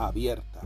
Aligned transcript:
abierta. 0.00 0.60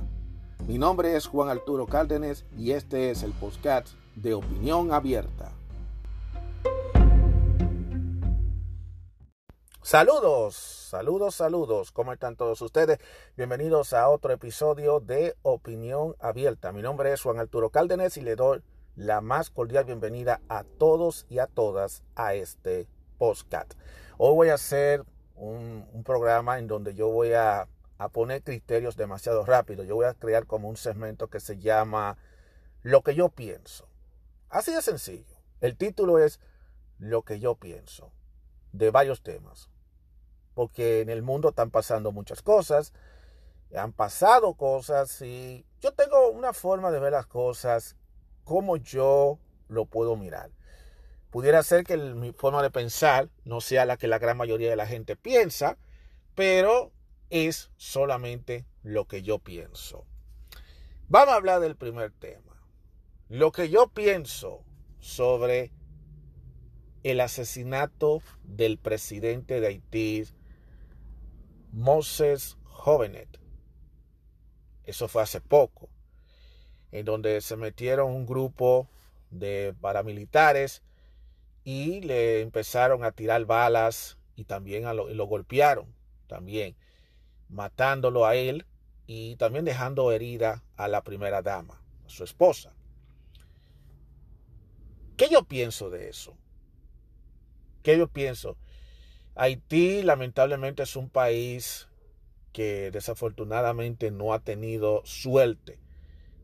Mi 0.67 0.79
nombre 0.79 1.17
es 1.17 1.27
Juan 1.27 1.49
Arturo 1.49 1.87
Cárdenas 1.87 2.45
y 2.57 2.71
este 2.71 3.11
es 3.11 3.23
el 3.23 3.33
podcast 3.33 3.89
de 4.15 4.33
Opinión 4.35 4.93
Abierta. 4.93 5.53
Saludos, 9.83 10.55
saludos, 10.55 11.35
saludos. 11.35 11.91
¿Cómo 11.91 12.13
están 12.13 12.37
todos 12.37 12.63
ustedes? 12.63 12.99
Bienvenidos 13.37 13.93
a 13.93 14.09
otro 14.09 14.33
episodio 14.33 15.01
de 15.01 15.35
Opinión 15.43 16.15
Abierta. 16.21 16.73
Mi 16.73 16.81
nombre 16.81 17.13
es 17.13 17.21
Juan 17.21 17.39
Arturo 17.39 17.71
Cárdenas 17.71 18.17
y 18.17 18.23
le 18.23 18.37
doy 18.37 18.63
la 18.95 19.21
más 19.21 19.51
cordial 19.51 19.85
bienvenida 19.85 20.41
a 20.49 20.63
todos 20.63 21.27
y 21.29 21.41
a 21.41 21.49
todas 21.49 22.05
a 22.15 22.35
este 22.35 22.87
podcast. 23.19 23.75
Hoy 24.17 24.35
voy 24.35 24.49
a 24.51 24.55
hacer 24.55 25.05
un, 25.35 25.87
un 25.93 26.05
programa 26.05 26.59
en 26.59 26.69
donde 26.69 26.95
yo 26.95 27.09
voy 27.09 27.33
a 27.33 27.69
a 28.05 28.09
poner 28.09 28.43
criterios 28.43 28.97
demasiado 28.97 29.45
rápido. 29.45 29.85
Yo 29.85 29.97
voy 29.97 30.07
a 30.07 30.15
crear 30.15 30.47
como 30.47 30.69
un 30.69 30.77
segmento 30.77 31.29
que 31.29 31.41
se 31.41 31.59
llama 31.59 32.17
Lo 32.83 33.03
que 33.03 33.15
yo 33.15 33.29
pienso. 33.31 33.89
Así 34.49 34.73
de 34.73 34.83
sencillo. 34.83 35.37
El 35.61 35.77
título 35.77 36.19
es 36.19 36.41
Lo 36.99 37.23
que 37.23 37.41
yo 37.41 37.57
pienso 37.57 38.13
de 38.73 38.91
varios 38.91 39.23
temas. 39.23 39.71
Porque 40.55 41.01
en 41.01 41.09
el 41.09 41.23
mundo 41.23 41.49
están 41.49 41.71
pasando 41.71 42.13
muchas 42.13 42.43
cosas. 42.43 42.93
Han 43.75 43.93
pasado 43.93 44.55
cosas 44.55 45.21
y 45.23 45.67
yo 45.81 45.93
tengo 45.93 46.31
una 46.31 46.53
forma 46.53 46.91
de 46.91 47.01
ver 47.01 47.13
las 47.13 47.27
cosas 47.27 47.97
como 48.45 48.77
yo 48.77 49.39
lo 49.69 49.87
puedo 49.87 50.17
mirar. 50.17 50.51
Pudiera 51.31 51.63
ser 51.65 51.83
que 51.83 51.97
mi 51.97 52.33
forma 52.33 52.63
de 52.63 52.71
pensar 52.71 53.29
no 53.45 53.61
sea 53.61 53.85
la 53.87 53.97
que 53.97 54.07
la 54.07 54.19
gran 54.19 54.37
mayoría 54.37 54.71
de 54.71 54.77
la 54.77 54.87
gente 54.87 55.17
piensa, 55.17 55.77
pero 56.37 56.93
es 57.35 57.73
solamente 57.77 58.65
lo 58.85 59.07
que 59.09 59.23
yo 59.23 59.41
pienso. 59.41 60.07
Vamos 61.09 61.35
a 61.35 61.37
hablar 61.37 61.61
del 61.61 61.75
primer 61.75 62.13
tema. 62.13 62.65
Lo 63.29 63.51
que 63.51 63.69
yo 63.69 63.89
pienso 63.89 64.65
sobre 65.01 65.73
el 67.03 67.21
asesinato 67.21 68.23
del 68.45 68.79
presidente 68.79 69.61
de 69.61 69.67
Haití, 69.67 70.25
Moses 71.73 72.57
Jovenet. 72.63 73.41
Eso 74.85 75.09
fue 75.09 75.23
hace 75.23 75.41
poco, 75.41 75.89
en 76.93 77.05
donde 77.05 77.41
se 77.41 77.57
metieron 77.57 78.13
un 78.13 78.27
grupo 78.27 78.89
de 79.31 79.75
paramilitares 79.81 80.85
y 81.65 82.01
le 82.03 82.43
empezaron 82.43 83.03
a 83.03 83.11
tirar 83.11 83.45
balas 83.45 84.19
y 84.37 84.45
también 84.45 84.85
lo, 84.85 85.09
lo 85.13 85.27
golpearon 85.27 85.93
también 86.29 86.77
matándolo 87.49 88.27
a 88.27 88.35
él 88.35 88.67
y 89.07 89.37
también 89.37 89.65
dejando 89.65 90.13
herida 90.13 90.63
a 90.77 90.89
la 90.89 91.03
primera 91.03 91.43
dama, 91.43 91.83
a 92.07 92.09
su 92.09 92.25
esposa. 92.25 92.75
¿Qué 95.17 95.29
yo 95.31 95.45
pienso 95.45 95.91
de 95.91 96.09
eso? 96.09 96.37
¿Qué 97.83 97.97
yo 97.99 98.09
pienso? 98.09 98.57
Haití 99.37 100.03
lamentablemente 100.03 100.83
es 100.83 100.97
un 100.97 101.09
país 101.09 101.89
que 102.53 102.91
desafortunadamente 102.91 104.11
no 104.11 104.33
ha 104.33 104.39
tenido 104.39 105.03
suerte 105.05 105.81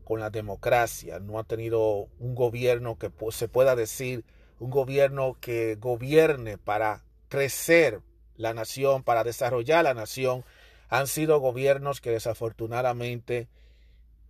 con 0.03 0.19
la 0.19 0.29
democracia, 0.29 1.19
no 1.19 1.39
ha 1.39 1.45
tenido 1.45 2.09
un 2.19 2.35
gobierno 2.35 2.97
que 2.97 3.11
se 3.31 3.47
pueda 3.47 3.75
decir, 3.75 4.25
un 4.59 4.69
gobierno 4.69 5.37
que 5.39 5.75
gobierne 5.75 6.57
para 6.57 7.05
crecer 7.29 8.01
la 8.35 8.53
nación, 8.53 9.03
para 9.03 9.23
desarrollar 9.23 9.85
la 9.85 9.93
nación, 9.93 10.43
han 10.91 11.07
sido 11.07 11.39
gobiernos 11.39 12.01
que 12.01 12.11
desafortunadamente 12.11 13.47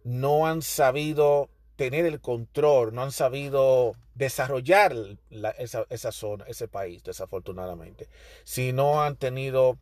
no 0.03 0.45
han 0.45 0.61
sabido 0.61 1.49
tener 1.75 2.05
el 2.05 2.21
control, 2.21 2.93
no 2.93 3.01
han 3.01 3.11
sabido 3.11 3.93
desarrollar 4.13 4.95
esa, 5.57 6.11
zona, 6.11 6.45
ese 6.47 6.67
país, 6.67 7.03
desafortunadamente. 7.03 8.09
Si 8.43 8.73
no 8.73 9.01
han 9.01 9.15
tenido 9.15 9.79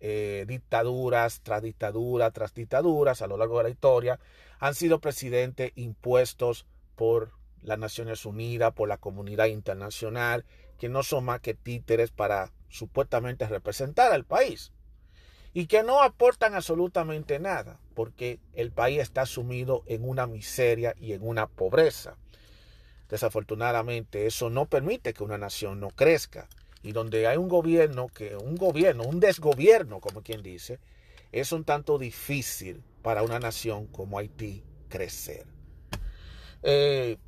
eh, 0.00 0.46
dictaduras 0.48 1.42
tras 1.42 1.62
dictaduras 1.62 2.32
tras 2.32 2.54
dictaduras 2.54 3.20
a 3.20 3.26
lo 3.26 3.36
largo 3.36 3.58
de 3.58 3.64
la 3.64 3.70
historia, 3.70 4.18
han 4.58 4.74
sido 4.74 5.00
presidentes 5.00 5.72
impuestos 5.74 6.64
por 6.96 7.32
las 7.60 7.78
Naciones 7.78 8.24
Unidas, 8.24 8.72
por 8.72 8.88
la 8.88 8.96
comunidad 8.96 9.46
internacional, 9.46 10.46
que 10.78 10.88
no 10.88 11.02
son 11.02 11.26
más 11.26 11.40
que 11.40 11.52
títeres 11.52 12.10
para 12.10 12.52
supuestamente 12.70 13.46
representar 13.46 14.12
al 14.12 14.24
país 14.24 14.72
y 15.52 15.66
que 15.66 15.82
no 15.82 16.02
aportan 16.02 16.54
absolutamente 16.54 17.38
nada, 17.38 17.78
porque 17.94 18.38
el 18.54 18.70
país 18.70 19.00
está 19.00 19.26
sumido 19.26 19.82
en 19.86 20.08
una 20.08 20.26
miseria 20.26 20.94
y 20.98 21.12
en 21.12 21.26
una 21.26 21.48
pobreza. 21.48 22.16
Desafortunadamente, 23.08 24.26
eso 24.26 24.50
no 24.50 24.66
permite 24.66 25.12
que 25.12 25.24
una 25.24 25.38
nación 25.38 25.80
no 25.80 25.90
crezca. 25.90 26.48
Y 26.82 26.92
donde 26.92 27.26
hay 27.26 27.36
un 27.36 27.48
gobierno, 27.48 28.08
que 28.08 28.36
un 28.36 28.56
gobierno, 28.56 29.02
un 29.02 29.20
desgobierno, 29.20 30.00
como 30.00 30.22
quien 30.22 30.42
dice, 30.42 30.78
es 31.32 31.52
un 31.52 31.64
tanto 31.64 31.98
difícil 31.98 32.82
para 33.02 33.22
una 33.22 33.38
nación 33.38 33.86
como 33.86 34.18
Haití 34.18 34.64
crecer. 34.88 35.46
Eh, 36.62 37.18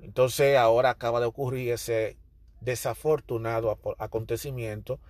entonces 0.00 0.56
ahora 0.56 0.90
acaba 0.90 1.20
de 1.20 1.26
ocurrir 1.26 1.72
ese 1.72 2.16
desafortunado 2.60 3.78
acontecimiento 3.98 5.00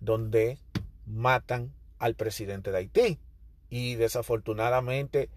donde 0.00 0.58
matan 1.06 1.72
al 1.98 2.14
presidente 2.14 2.70
de 2.70 2.78
Haití. 2.78 3.18
Y 3.70 3.94
desafortunadamente 3.96 5.30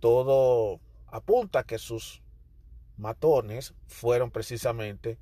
todo 0.00 0.80
apunta 1.06 1.64
que 1.64 1.78
sus 1.78 2.22
matones 2.96 3.74
fueron 3.86 4.30
precisamente 4.30 5.18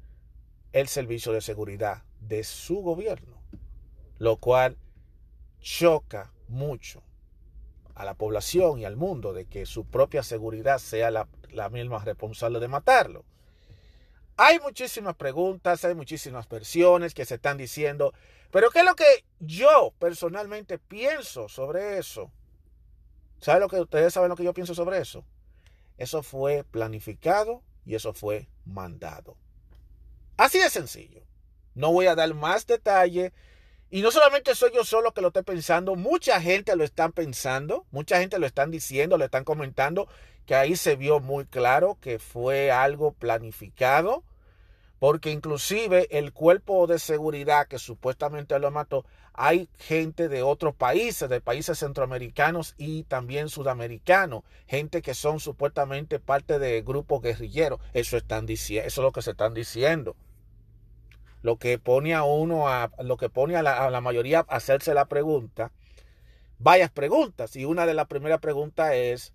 el 0.73 0.89
servicio 0.89 1.33
de 1.33 1.41
seguridad 1.41 2.03
de 2.21 2.45
su 2.45 2.83
gobierno, 2.83 3.41
lo 4.19 4.37
cual 4.37 4.77
choca 5.61 6.33
mucho 6.49 7.03
a 7.95 8.05
la 8.05 8.15
población 8.15 8.79
y 8.79 8.85
al 8.85 8.97
mundo 8.97 9.33
de 9.33 9.47
que 9.47 9.67
su 9.67 9.85
propia 9.85 10.23
seguridad 10.23 10.79
sea 10.79 11.11
la, 11.11 11.29
la 11.51 11.69
misma 11.69 12.05
responsable 12.05 12.61
de 12.61 12.69
matarlo. 12.69 13.25
Hay 14.41 14.61
muchísimas 14.61 15.17
preguntas, 15.17 15.85
hay 15.85 15.97
muchísimas 15.97 16.49
versiones 16.49 17.13
que 17.13 17.25
se 17.25 17.35
están 17.35 17.59
diciendo, 17.59 18.15
pero 18.53 18.71
¿qué 18.71 18.79
es 18.79 18.85
lo 18.85 18.95
que 18.95 19.25
yo 19.41 19.93
personalmente 19.99 20.79
pienso 20.79 21.49
sobre 21.49 21.99
eso? 21.99 22.31
¿Saben 23.41 23.63
lo 23.63 23.69
que 23.69 23.81
ustedes 23.81 24.15
saben 24.15 24.29
lo 24.29 24.37
que 24.37 24.45
yo 24.45 24.55
pienso 24.55 24.77
sobre 24.77 24.99
eso? 24.99 25.25
Eso 25.97 26.23
fue 26.23 26.63
planificado 26.63 27.65
y 27.85 27.97
eso 27.97 28.13
fue 28.13 28.49
mandado. 28.65 29.37
Así 30.37 30.61
de 30.61 30.71
sencillo. 30.71 31.25
No 31.75 31.91
voy 31.91 32.07
a 32.07 32.15
dar 32.15 32.33
más 32.33 32.65
detalle. 32.65 33.33
Y 33.91 34.03
no 34.03 34.13
solamente 34.13 34.55
soy 34.55 34.71
yo 34.73 34.85
solo 34.85 35.13
que 35.13 35.21
lo 35.21 35.29
estoy 35.29 35.43
pensando, 35.43 35.97
mucha 35.97 36.41
gente 36.41 36.77
lo 36.77 36.85
está 36.85 37.09
pensando, 37.09 37.87
mucha 37.91 38.21
gente 38.21 38.39
lo 38.39 38.47
están 38.47 38.71
diciendo, 38.71 39.19
lo 39.19 39.25
están 39.25 39.43
comentando, 39.43 40.07
que 40.47 40.55
ahí 40.55 40.77
se 40.77 40.95
vio 40.95 41.19
muy 41.19 41.45
claro 41.45 41.99
que 42.01 42.21
fue 42.21 42.71
algo 42.71 43.15
planificado 43.15 44.23
porque 44.99 45.31
inclusive 45.31 46.09
el 46.11 46.33
cuerpo 46.33 46.87
de 46.87 46.99
seguridad 46.99 47.69
que 47.69 47.79
supuestamente 47.79 48.59
lo 48.59 48.71
mató, 48.71 49.05
hay 49.33 49.69
gente 49.79 50.29
de 50.29 50.43
otros 50.43 50.75
países, 50.75 51.29
de 51.29 51.41
países 51.41 51.79
centroamericanos 51.79 52.75
y 52.77 53.05
también 53.05 53.49
sudamericanos, 53.49 54.43
gente 54.67 55.01
que 55.01 55.15
son 55.15 55.39
supuestamente 55.39 56.19
parte 56.19 56.59
de 56.59 56.83
grupos 56.83 57.23
guerrilleros. 57.23 57.81
Eso 57.93 58.17
están 58.17 58.49
eso 58.49 58.73
es 58.77 58.97
lo 58.99 59.13
que 59.13 59.23
se 59.23 59.31
están 59.31 59.55
diciendo. 59.55 60.17
Lo 61.43 61.57
que 61.57 61.79
pone 61.79 62.15
a 62.15 62.25
uno 62.25 62.69
a 62.69 62.91
lo 63.01 63.17
que 63.17 63.29
pone 63.29 63.55
a 63.55 63.63
la, 63.63 63.85
a 63.85 63.91
la 63.91 64.01
mayoría 64.01 64.41
a 64.41 64.57
hacerse 64.57 64.93
la 64.93 65.05
pregunta, 65.05 65.71
varias 66.59 66.91
preguntas. 66.91 67.55
Y 67.55 67.65
una 67.65 67.87
de 67.87 67.95
las 67.95 68.09
primeras 68.09 68.41
preguntas 68.41 68.93
es 68.95 69.33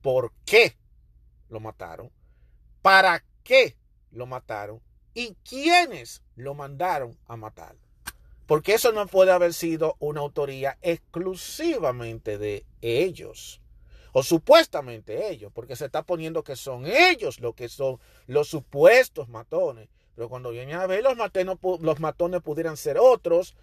¿por 0.00 0.32
qué 0.46 0.76
lo 1.50 1.60
mataron? 1.60 2.10
¿Para 2.80 3.22
qué 3.44 3.76
lo 4.10 4.24
mataron? 4.24 4.80
Y 5.14 5.34
quiénes 5.48 6.22
lo 6.36 6.54
mandaron 6.54 7.16
a 7.26 7.36
matar. 7.36 7.76
Porque 8.46 8.74
eso 8.74 8.92
no 8.92 9.06
puede 9.06 9.30
haber 9.30 9.54
sido 9.54 9.96
una 9.98 10.20
autoría 10.20 10.78
exclusivamente 10.82 12.38
de 12.38 12.64
ellos. 12.80 13.60
o 14.14 14.22
supuestamente 14.22 15.30
ellos, 15.30 15.50
porque 15.54 15.74
se 15.74 15.86
está 15.86 16.02
poniendo 16.02 16.44
que 16.44 16.54
son 16.54 16.84
ellos 16.84 17.40
los 17.40 17.54
que 17.54 17.70
son 17.70 17.98
los 18.26 18.46
supuestos 18.46 19.30
matones. 19.30 19.88
Pero 20.14 20.28
cuando 20.28 20.50
viene 20.50 20.74
a 20.74 20.86
ver, 20.86 21.02
los, 21.02 21.16
los 21.80 22.00
matones 22.00 22.42
pudieran 22.42 22.76
ser 22.76 22.98
otros, 22.98 23.54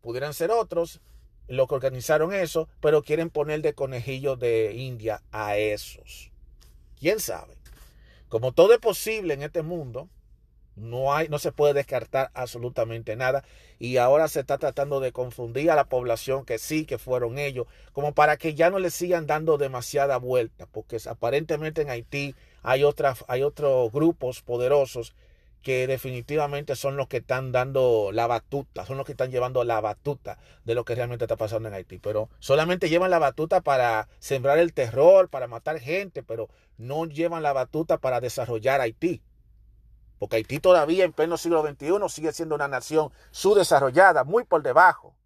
pudieran 0.00 0.32
ser 0.32 0.52
otros, 0.52 1.00
los 1.48 1.66
que 1.66 1.74
organizaron 1.74 2.32
eso, 2.32 2.68
pero 2.80 3.02
quieren 3.02 3.30
poner 3.30 3.62
de 3.62 3.74
conejillo 3.74 4.36
de 4.36 4.74
India 4.74 5.24
a 5.32 5.56
esos. 5.56 6.30
¿Quién 6.96 7.18
sabe? 7.18 7.56
Como 8.28 8.52
todo 8.52 8.72
es 8.72 8.78
posible 8.78 9.34
en 9.34 9.42
este 9.42 9.62
mundo, 9.62 10.08
no, 10.76 11.14
hay, 11.14 11.28
no 11.28 11.38
se 11.38 11.52
puede 11.52 11.74
descartar 11.74 12.30
absolutamente 12.34 13.16
nada. 13.16 13.44
Y 13.78 13.96
ahora 13.96 14.28
se 14.28 14.40
está 14.40 14.58
tratando 14.58 15.00
de 15.00 15.12
confundir 15.12 15.70
a 15.70 15.76
la 15.76 15.84
población 15.84 16.44
que 16.44 16.58
sí, 16.58 16.84
que 16.84 16.98
fueron 16.98 17.38
ellos, 17.38 17.66
como 17.92 18.14
para 18.14 18.36
que 18.36 18.54
ya 18.54 18.70
no 18.70 18.78
le 18.78 18.90
sigan 18.90 19.26
dando 19.26 19.58
demasiada 19.58 20.16
vuelta, 20.18 20.66
porque 20.66 20.98
aparentemente 21.06 21.82
en 21.82 21.90
Haití 21.90 22.34
hay, 22.62 22.84
otras, 22.84 23.24
hay 23.28 23.42
otros 23.42 23.90
grupos 23.92 24.42
poderosos 24.42 25.14
que 25.62 25.86
definitivamente 25.86 26.74
son 26.74 26.96
los 26.96 27.08
que 27.08 27.18
están 27.18 27.52
dando 27.52 28.10
la 28.12 28.26
batuta, 28.26 28.86
son 28.86 28.96
los 28.96 29.04
que 29.04 29.12
están 29.12 29.30
llevando 29.30 29.62
la 29.64 29.80
batuta 29.80 30.38
de 30.64 30.74
lo 30.74 30.84
que 30.84 30.94
realmente 30.94 31.24
está 31.24 31.36
pasando 31.36 31.68
en 31.68 31.74
Haití. 31.74 31.98
Pero 31.98 32.30
solamente 32.38 32.88
llevan 32.88 33.10
la 33.10 33.18
batuta 33.18 33.60
para 33.60 34.08
sembrar 34.18 34.58
el 34.58 34.72
terror, 34.72 35.28
para 35.28 35.48
matar 35.48 35.78
gente, 35.78 36.22
pero 36.22 36.48
no 36.78 37.04
llevan 37.06 37.42
la 37.42 37.52
batuta 37.52 37.98
para 37.98 38.20
desarrollar 38.20 38.80
Haití. 38.80 39.22
Porque 40.20 40.36
Haití 40.36 40.60
todavía 40.60 41.06
en 41.06 41.14
pleno 41.14 41.38
siglo 41.38 41.62
XXI 41.66 42.08
sigue 42.10 42.32
siendo 42.34 42.54
una 42.54 42.68
nación 42.68 43.10
subdesarrollada, 43.30 44.22
muy 44.22 44.44
por 44.44 44.62
debajo, 44.62 45.16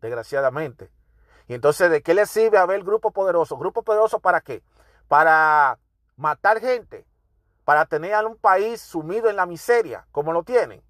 desgraciadamente. 0.00 0.90
Y 1.48 1.52
entonces, 1.52 1.90
¿de 1.90 2.02
qué 2.02 2.14
le 2.14 2.24
sirve 2.24 2.56
haber 2.56 2.82
grupo 2.82 3.10
poderoso? 3.10 3.58
¿Grupo 3.58 3.82
poderoso 3.82 4.20
para 4.20 4.40
qué? 4.40 4.62
Para 5.06 5.78
matar 6.16 6.60
gente, 6.60 7.04
para 7.66 7.84
tener 7.84 8.14
a 8.14 8.26
un 8.26 8.38
país 8.38 8.80
sumido 8.80 9.28
en 9.28 9.36
la 9.36 9.44
miseria, 9.44 10.06
como 10.12 10.32
lo 10.32 10.44
tienen. 10.44 10.82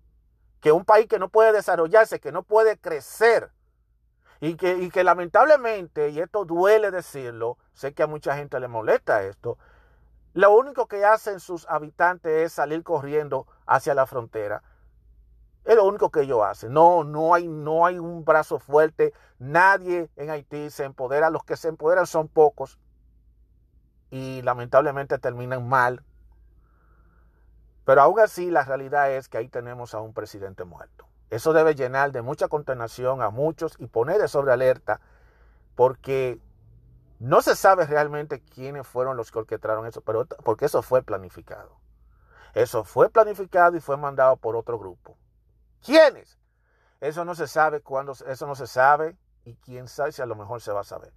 Que 0.61 0.70
un 0.70 0.85
país 0.85 1.09
que 1.09 1.19
no 1.19 1.31
puede 1.31 1.50
desarrollarse, 1.50 2.20
que 2.20 2.31
no 2.31 2.44
puede 2.44 2.79
crecer. 2.79 3.50
Y 4.38 4.55
que, 4.55 4.76
y 4.76 4.88
que 4.91 5.03
lamentablemente, 5.03 6.11
y 6.11 6.20
esto 6.20 6.44
duele 6.44 6.93
decirlo, 6.93 7.59
sé 7.75 7.93
que 7.93 8.05
a 8.05 8.06
mucha 8.06 8.37
gente 8.37 8.61
le 8.61 8.69
molesta 8.69 9.25
esto, 9.25 9.59
lo 10.34 10.55
único 10.55 10.87
que 10.87 11.05
hacen 11.05 11.40
sus 11.40 11.69
habitantes 11.69 12.32
es 12.32 12.52
salir 12.52 12.82
corriendo 12.82 13.46
hacia 13.67 13.94
la 13.94 14.06
frontera. 14.06 14.62
Es 15.64 15.76
lo 15.76 15.84
único 15.84 16.11
que 16.11 16.23
ellos 16.23 16.40
hacen. 16.43 16.73
No, 16.73 17.05
no 17.05 17.34
hay, 17.34 17.46
no 17.46 17.87
hay 17.87 17.99
un 17.99 18.25
brazo 18.25 18.58
fuerte. 18.58 19.12
Nadie 19.38 20.11
en 20.17 20.31
Haití 20.31 20.70
se 20.70 20.84
empodera. 20.84 21.31
Los 21.31 21.44
que 21.44 21.56
se 21.56 21.69
empoderan 21.69 22.06
son 22.06 22.29
pocos. 22.29 22.79
Y 24.11 24.43
lamentablemente 24.43 25.19
terminan 25.19 25.69
mal. 25.69 26.02
Pero 27.85 28.00
aún 28.00 28.19
así 28.20 28.50
la 28.50 28.64
realidad 28.64 29.12
es 29.12 29.28
que 29.28 29.38
ahí 29.38 29.49
tenemos 29.49 29.94
a 29.94 30.00
un 30.00 30.14
presidente 30.14 30.64
muerto. 30.64 31.06
Eso 31.31 31.52
debe 31.52 31.75
llenar 31.75 32.12
de 32.12 32.23
mucha 32.23 32.49
consternación 32.49 33.23
a 33.23 33.31
muchos 33.31 33.75
y 33.78 33.87
poner 33.87 34.19
de 34.19 34.28
sobre 34.28 34.52
alerta 34.52 35.00
porque 35.75 36.38
no 37.22 37.40
se 37.40 37.54
sabe 37.54 37.86
realmente 37.86 38.42
quiénes 38.42 38.84
fueron 38.84 39.16
los 39.16 39.30
que 39.30 39.38
orquestaron 39.38 39.86
eso, 39.86 40.00
pero 40.00 40.26
porque 40.26 40.64
eso 40.64 40.82
fue 40.82 41.02
planificado. 41.02 41.78
Eso 42.52 42.82
fue 42.82 43.10
planificado 43.10 43.76
y 43.76 43.80
fue 43.80 43.96
mandado 43.96 44.36
por 44.36 44.56
otro 44.56 44.76
grupo. 44.76 45.16
¿Quiénes? 45.84 46.36
Eso 47.00 47.24
no 47.24 47.36
se 47.36 47.46
sabe 47.46 47.80
cuándo, 47.80 48.12
eso 48.26 48.46
no 48.48 48.56
se 48.56 48.66
sabe 48.66 49.16
y 49.44 49.54
quién 49.54 49.86
sabe 49.86 50.10
si 50.10 50.20
a 50.20 50.26
lo 50.26 50.34
mejor 50.34 50.60
se 50.60 50.72
va 50.72 50.80
a 50.80 50.84
saber. 50.84 51.12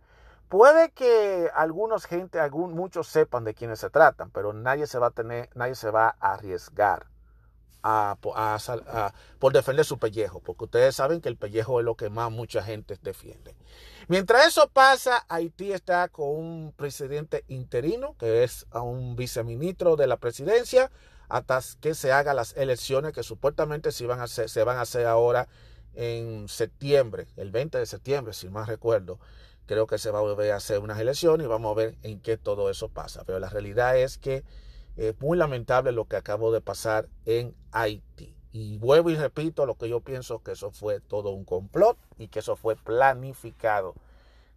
Puede 0.48 0.92
que 0.92 1.50
algunos 1.56 2.06
gente, 2.06 2.40
algún, 2.40 2.75
muchos 2.75 3.08
sepan 3.08 3.44
de 3.44 3.56
quiénes 3.56 3.80
se 3.80 3.90
tratan, 3.90 4.30
pero 4.30 4.54
nadie 4.54 4.86
se 4.86 5.00
va 5.00 5.08
a 5.08 5.12
tener, 5.12 5.50
nadie 5.56 5.74
se 5.74 5.90
va 5.90 6.16
a 6.19 6.34
arriesgar 6.34 7.08
a, 7.81 8.18
por 9.40 9.54
defender 9.54 9.86
su 9.86 9.98
pellejo, 9.98 10.40
porque 10.40 10.66
ustedes 10.66 10.96
saben 10.96 11.19
que 11.22 11.30
el 11.30 11.38
pellejo 11.38 11.80
es 11.80 11.86
lo 11.86 11.96
que 11.96 12.12
más 12.12 12.31
mucha 12.31 12.62
gente 12.62 12.96
defiende. 13.01 13.56
Mientras 14.07 14.48
eso 14.48 14.69
pasa, 14.69 15.25
Haití 15.30 15.72
está 15.72 16.07
con 16.10 16.28
un 16.30 16.74
presidente 16.75 17.44
interino, 17.48 18.16
que 18.19 18.44
es 18.44 18.68
un 18.72 19.16
viceministro 19.16 19.96
de 19.96 20.06
la 20.06 20.18
presidencia, 20.18 20.92
hasta 21.28 21.60
que 21.81 21.96
se 21.96 22.12
hagan 22.12 22.36
las 22.36 22.56
elecciones 22.56 23.13
que 23.13 23.24
supuestamente 23.24 23.92
se 23.92 24.06
van 24.06 24.19
a 24.19 24.24
hacer, 24.24 24.48
se 24.48 24.63
van 24.63 24.78
a 24.78 24.81
hacer 24.81 25.07
ahora 25.07 25.48
en 25.96 26.48
septiembre, 26.48 27.25
el 27.36 27.50
20 27.50 27.80
de 27.80 27.86
septiembre, 27.88 28.34
si 28.34 28.48
más 28.48 28.68
recuerdo. 28.68 29.19
Creo 29.66 29.88
que 29.88 29.98
se 29.98 30.12
va 30.12 30.19
a 30.19 30.22
volver 30.22 30.51
a 30.51 30.58
hacer 30.58 30.78
unas 30.80 31.00
elecciones 31.00 31.46
y 31.46 31.48
vamos 31.48 31.72
a 31.72 31.75
ver 31.75 31.96
en 32.04 32.19
qué 32.19 32.38
todo 32.38 32.69
eso 32.69 32.90
pasa. 32.90 33.24
Pero 33.25 33.40
la 33.40 33.50
realidad 33.50 33.98
es 33.98 34.19
que 34.19 34.44
es 34.98 35.19
muy 35.19 35.36
lamentable 35.36 35.92
lo 35.92 36.06
que 36.06 36.16
acabó 36.16 36.51
de 36.51 36.62
pasar 36.62 37.10
en 37.25 37.56
Haití. 37.72 38.35
Y 38.57 38.78
vuelvo 38.78 39.10
y 39.10 39.18
repito 39.18 39.66
lo 39.66 39.75
que 39.75 39.90
yo 39.90 40.00
pienso 40.00 40.42
que 40.42 40.54
eso 40.54 40.72
fue 40.72 41.02
todo 41.02 41.31
un 41.31 41.44
complot 41.44 41.98
y 42.18 42.30
que 42.30 42.40
eso 42.40 42.56
fue 42.56 42.78
planificado. 42.78 43.96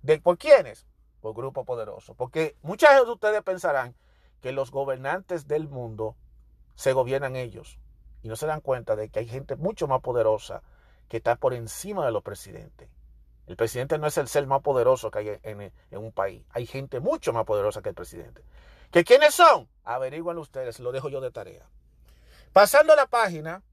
¿De 0.02 0.20
por 0.20 0.38
quiénes? 0.38 0.86
Por 1.20 1.34
grupo 1.34 1.64
poderoso. 1.64 2.14
Porque 2.14 2.54
muchas 2.62 2.94
de 2.94 3.10
ustedes 3.10 3.42
pensarán 3.42 3.96
que 4.40 4.52
los 4.52 4.70
gobernantes 4.70 5.48
del 5.48 5.66
mundo 5.66 6.14
se 6.76 6.92
gobiernan 6.92 7.34
ellos 7.34 7.80
y 8.22 8.28
no 8.28 8.36
se 8.36 8.46
dan 8.46 8.60
cuenta 8.60 8.94
de 8.94 9.08
que 9.08 9.18
hay 9.18 9.26
gente 9.26 9.56
mucho 9.56 9.88
más 9.88 10.00
poderosa 10.00 10.62
que 11.08 11.16
está 11.16 11.34
por 11.34 11.52
encima 11.52 12.06
de 12.06 12.12
los 12.12 12.22
presidentes. 12.22 12.88
El 13.48 13.56
presidente 13.56 13.98
no 13.98 14.06
es 14.06 14.16
el 14.16 14.28
ser 14.28 14.46
más 14.46 14.62
poderoso 14.62 15.10
que 15.10 15.18
hay 15.18 15.40
en, 15.42 15.60
en 15.60 15.98
un 15.98 16.12
país. 16.12 16.44
Hay 16.50 16.66
gente 16.66 17.00
mucho 17.00 17.32
más 17.32 17.44
poderosa 17.44 17.82
que 17.82 17.88
el 17.88 17.96
presidente. 17.96 18.44
¿Que 18.92 19.02
quiénes 19.02 19.34
son? 19.34 19.68
Averigüen 19.82 20.38
ustedes, 20.38 20.78
lo 20.78 20.92
dejo 20.92 21.08
yo 21.08 21.20
de 21.20 21.32
tarea. 21.32 21.68
Pasando 22.52 22.92
a 22.92 22.96
la 22.96 23.06
página, 23.06 23.64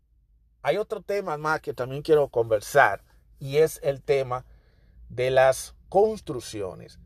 hay 0.66 0.78
otro 0.78 1.00
tema 1.00 1.38
más 1.38 1.62
que 1.62 1.76
también 1.76 2.02
quiero 2.02 2.28
conversar 2.28 3.04
y 3.40 3.58
es 3.58 3.80
el 3.84 4.02
tema 4.02 4.46
de 5.10 5.30
las 5.30 5.76
construcciones. 5.90 6.98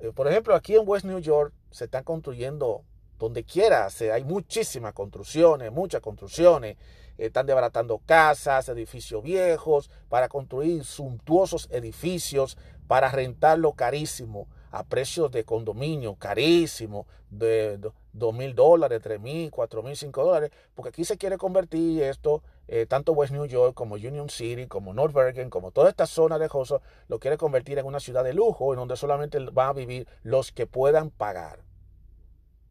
Eh, 0.00 0.10
por 0.12 0.26
ejemplo, 0.26 0.56
aquí 0.56 0.74
en 0.74 0.82
West 0.84 1.04
New 1.04 1.20
York 1.20 1.54
se 1.70 1.84
están 1.84 2.02
construyendo 2.02 2.82
donde 3.16 3.44
quiera, 3.44 3.86
hay 4.12 4.24
muchísimas 4.24 4.92
construcciones, 4.92 5.70
muchas 5.70 6.00
construcciones. 6.00 6.78
Están 7.16 7.46
desbaratando 7.46 7.98
casas, 8.04 8.68
edificios 8.68 9.22
viejos, 9.22 9.88
para 10.08 10.28
construir 10.28 10.84
suntuosos 10.84 11.68
edificios, 11.70 12.58
para 12.88 13.08
rentarlo 13.12 13.74
carísimo 13.74 14.48
a 14.72 14.82
precios 14.82 15.30
de 15.30 15.44
condominio 15.44 16.16
carísimo, 16.16 17.06
de 17.30 17.78
dos 18.12 18.34
mil 18.34 18.54
dólares, 18.54 19.00
tres 19.00 19.20
mil, 19.20 19.50
cuatro 19.50 19.82
mil, 19.82 19.96
cinco 19.96 20.24
dólares, 20.24 20.50
porque 20.74 20.88
aquí 20.88 21.04
se 21.04 21.16
quiere 21.16 21.38
convertir 21.38 22.02
esto, 22.02 22.42
eh, 22.68 22.86
tanto 22.86 23.12
West 23.12 23.32
New 23.32 23.46
York 23.46 23.74
como 23.74 23.94
Union 23.94 24.28
City, 24.28 24.66
como 24.66 24.92
North 24.92 25.14
Bergen, 25.14 25.50
como 25.50 25.70
toda 25.70 25.90
esta 25.90 26.06
zona 26.06 26.38
de 26.38 26.48
Joso, 26.48 26.82
lo 27.08 27.18
quiere 27.18 27.36
convertir 27.36 27.78
en 27.78 27.86
una 27.86 28.00
ciudad 28.00 28.24
de 28.24 28.34
lujo, 28.34 28.72
en 28.72 28.78
donde 28.78 28.96
solamente 28.96 29.38
van 29.52 29.68
a 29.68 29.72
vivir 29.72 30.08
los 30.22 30.52
que 30.52 30.66
puedan 30.66 31.10
pagar. 31.10 31.60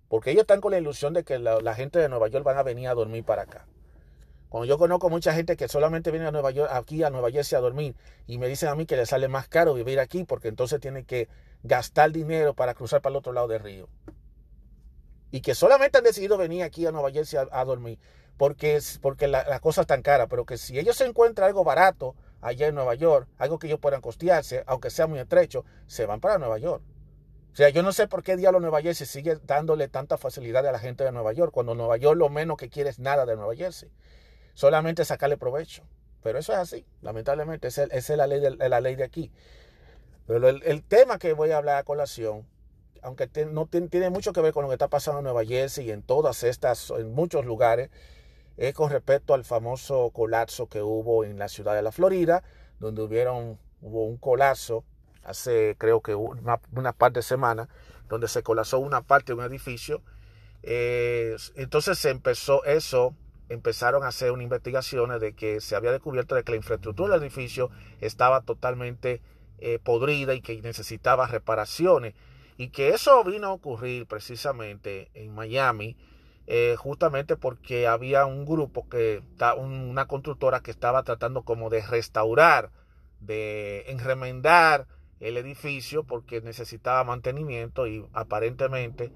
Porque 0.08 0.32
ellos 0.32 0.42
están 0.42 0.62
con 0.62 0.72
la 0.72 0.78
ilusión 0.78 1.14
de 1.14 1.24
que 1.24 1.40
la, 1.40 1.60
la 1.62 1.74
gente 1.74 2.00
de 2.00 2.10
Nueva 2.10 2.28
York 2.28 2.46
van 2.46 2.58
a 2.58 2.64
venir 2.64 2.88
a 2.88 2.94
dormir 2.94 3.24
para 3.24 3.44
acá. 3.44 3.68
Cuando 4.50 4.68
yo 4.68 4.78
conozco 4.78 5.10
mucha 5.10 5.34
gente 5.34 5.58
que 5.58 5.68
solamente 5.68 6.12
viene 6.12 6.28
a 6.28 6.32
Nueva 6.32 6.52
York, 6.52 6.70
aquí 6.72 7.04
a 7.04 7.10
Nueva 7.10 7.30
Jersey 7.30 7.58
a 7.58 7.60
dormir 7.60 7.94
y 8.26 8.38
me 8.38 8.48
dicen 8.48 8.70
a 8.70 8.76
mí 8.76 8.86
que 8.86 8.96
les 8.96 9.10
sale 9.10 9.28
más 9.28 9.50
caro 9.50 9.74
vivir 9.74 10.00
aquí 10.00 10.24
porque 10.24 10.48
entonces 10.48 10.80
tienen 10.80 11.04
que 11.04 11.28
gastar 11.64 12.12
dinero 12.12 12.54
para 12.54 12.74
cruzar 12.74 13.02
para 13.02 13.12
el 13.12 13.18
otro 13.18 13.34
lado 13.34 13.50
del 13.50 13.60
río. 13.60 13.90
Y 15.32 15.42
que 15.42 15.56
solamente 15.56 15.98
han 15.98 16.06
decidido 16.06 16.38
venir 16.38 16.64
aquí 16.64 16.86
a 16.86 16.94
Nueva 16.94 17.12
Jersey 17.12 17.38
a, 17.52 17.66
dormir 17.66 18.00
porque, 18.38 18.80
porque 19.02 19.28
la, 19.28 19.60
cosa 19.60 19.82
es 19.82 19.88
tan 19.88 20.02
cara. 20.02 20.28
Pero 20.28 20.46
que 20.46 20.58
si 20.58 20.78
ellos 20.78 20.98
se 20.98 21.06
encuentran 21.06 21.48
algo 21.48 21.64
barato 21.64 22.16
allá 22.42 22.68
en 22.68 22.76
Nueva 22.76 22.96
York, 22.96 23.28
algo 23.38 23.60
que 23.60 23.68
ellos 23.68 23.80
puedan 23.80 24.02
costearse, 24.02 24.64
aunque 24.68 24.90
sea 24.90 25.08
muy 25.08 25.20
estrecho, 25.20 25.66
se 25.88 26.06
van 26.06 26.20
para 26.20 26.38
Nueva 26.38 26.58
York. 26.58 26.84
O 27.52 27.56
sea, 27.56 27.70
yo 27.70 27.84
no 27.84 27.94
sé 27.94 28.08
por 28.08 28.22
qué 28.22 28.36
diablo 28.36 28.60
Nueva 28.60 28.82
Jersey 28.82 29.08
sigue 29.08 29.38
dándole 29.46 29.88
tanta 29.88 30.18
facilidad 30.18 30.68
a 30.68 30.74
la 30.74 30.80
gente 30.80 31.06
de 31.06 31.14
Nueva 31.14 31.32
York, 31.32 31.54
cuando 31.54 31.74
Nueva 31.74 31.96
York 31.96 32.18
lo 32.18 32.28
menos 32.28 32.58
que 32.58 32.70
quiere 32.70 32.90
es 32.90 33.00
nada 33.00 33.26
de 33.26 33.38
Nueva 33.38 33.56
Jersey. 33.56 33.90
Solamente 34.54 35.06
sacarle 35.06 35.38
provecho. 35.38 35.84
Pero 36.22 36.40
eso 36.40 36.54
es 36.54 36.58
así, 36.58 36.86
lamentablemente, 37.02 37.68
esa 37.68 37.84
es 37.84 38.10
la 38.10 38.26
ley 38.28 38.42
de, 38.42 38.50
la 38.68 38.82
ley 38.82 38.96
de 38.96 39.04
aquí. 39.04 39.32
Pero 40.26 40.50
el, 40.50 40.84
tema 40.84 41.20
que 41.20 41.34
voy 41.34 41.52
a 41.52 41.58
hablar 41.58 41.78
a 41.78 41.84
colación, 41.84 42.48
aunque 43.04 43.30
no 43.46 43.68
tiene 43.68 44.10
mucho 44.10 44.34
que 44.34 44.42
ver 44.42 44.52
con 44.52 44.64
lo 44.64 44.70
que 44.70 44.74
está 44.74 44.88
pasando 44.88 45.20
en 45.20 45.26
Nueva 45.26 45.46
Jersey 45.46 45.86
y 45.86 45.92
en 45.92 46.02
todas 46.02 46.44
estas, 46.44 46.90
en 46.90 47.14
muchos 47.14 47.46
lugares, 47.46 47.92
es 48.58 48.74
con 48.74 48.90
respecto 48.90 49.34
al 49.34 49.44
famoso 49.44 50.12
colapso 50.12 50.68
que 50.68 50.82
hubo 50.82 51.24
en 51.24 51.38
la 51.38 51.48
ciudad 51.48 51.76
de 51.76 51.82
la 51.82 51.92
Florida, 51.92 52.44
donde 52.80 53.02
hubieron, 53.02 53.58
hubo 53.82 54.06
un 54.06 54.18
colapso 54.18 54.84
hace 55.26 55.76
creo 55.78 56.02
que 56.02 56.16
una, 56.16 56.62
una 56.72 56.94
par 56.94 57.12
de 57.12 57.22
semanas, 57.22 57.68
donde 58.08 58.28
se 58.28 58.44
colapsó 58.44 58.80
una 58.80 59.02
parte 59.02 59.34
de 59.34 59.40
un 59.40 59.46
edificio. 59.46 60.02
Eh, 60.64 61.36
entonces 61.56 61.98
se 61.98 62.12
empezó 62.12 62.64
eso, 62.64 63.16
empezaron 63.50 64.04
a 64.04 64.08
hacer 64.08 64.32
una 64.32 64.44
investigaciones 64.44 65.20
de 65.20 65.34
que 65.34 65.62
se 65.62 65.76
había 65.76 65.92
descubierto 65.92 66.36
de 66.36 66.44
que 66.44 66.52
la 66.52 66.58
infraestructura 66.58 67.14
del 67.14 67.24
edificio 67.24 67.70
estaba 68.02 68.42
totalmente 68.42 69.22
eh, 69.60 69.80
podrida 69.84 70.34
y 70.34 70.42
que 70.42 70.62
necesitaba 70.62 71.28
reparaciones. 71.28 72.14
Y 72.58 72.70
que 72.70 72.90
eso 72.90 73.22
vino 73.24 73.48
a 73.48 73.54
ocurrir 73.54 74.06
precisamente 74.06 75.10
en 75.14 75.34
Miami, 75.36 75.98
eh, 76.48 76.76
justamente 76.78 77.36
porque 77.38 77.88
había 77.88 78.26
un 78.26 78.46
grupo 78.46 78.88
que, 78.88 79.24
una 79.58 80.08
constructora 80.08 80.60
que 80.60 80.72
estaba 80.72 81.04
tratando 81.04 81.42
como 81.44 81.70
de 81.70 81.82
restaurar, 81.82 82.72
de 83.20 83.86
enremendar 83.88 84.88
el 85.20 85.38
edificio 85.38 86.04
porque 86.04 86.42
necesitaba 86.42 87.04
mantenimiento 87.04 87.88
y 87.88 88.06
aparentemente 88.14 89.12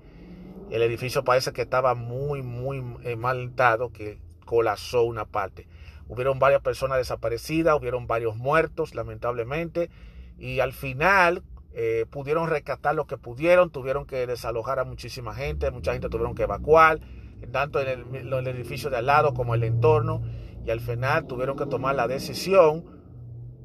el 0.72 0.82
edificio 0.82 1.24
parece 1.24 1.52
que 1.52 1.62
estaba 1.62 1.94
muy, 1.96 2.42
muy 2.42 2.84
eh, 3.04 3.16
mal 3.16 3.50
estado, 3.50 3.92
que 3.92 4.20
colapsó 4.46 5.04
una 5.04 5.26
parte. 5.26 5.68
Hubieron 6.08 6.40
varias 6.40 6.62
personas 6.62 6.98
desaparecidas, 6.98 7.78
hubieron 7.78 8.08
varios 8.08 8.36
muertos, 8.36 8.96
lamentablemente, 8.96 9.90
y 10.38 10.60
al 10.60 10.74
final 10.74 11.44
eh, 11.74 12.06
pudieron 12.10 12.50
rescatar 12.50 12.96
lo 12.96 13.06
que 13.06 13.18
pudieron, 13.18 13.70
tuvieron 13.70 14.06
que 14.06 14.26
desalojar 14.26 14.80
a 14.80 14.86
muchísima 14.86 15.36
gente, 15.36 15.70
mucha 15.72 15.94
gente 15.94 16.10
tuvieron 16.10 16.34
que 16.34 16.44
evacuar, 16.44 17.00
tanto 17.48 17.80
en 17.80 18.16
el, 18.16 18.48
edificio 18.48 18.90
de 18.90 18.98
al 18.98 19.06
lado 19.06 19.34
como 19.34 19.56
el 19.56 19.64
entorno, 19.64 20.22
y 20.66 20.72
al 20.72 20.80
final 20.80 21.26
tuvieron 21.28 21.58
que 21.58 21.66
tomar 21.66 21.96
la 21.96 22.08
decisión 22.08 22.86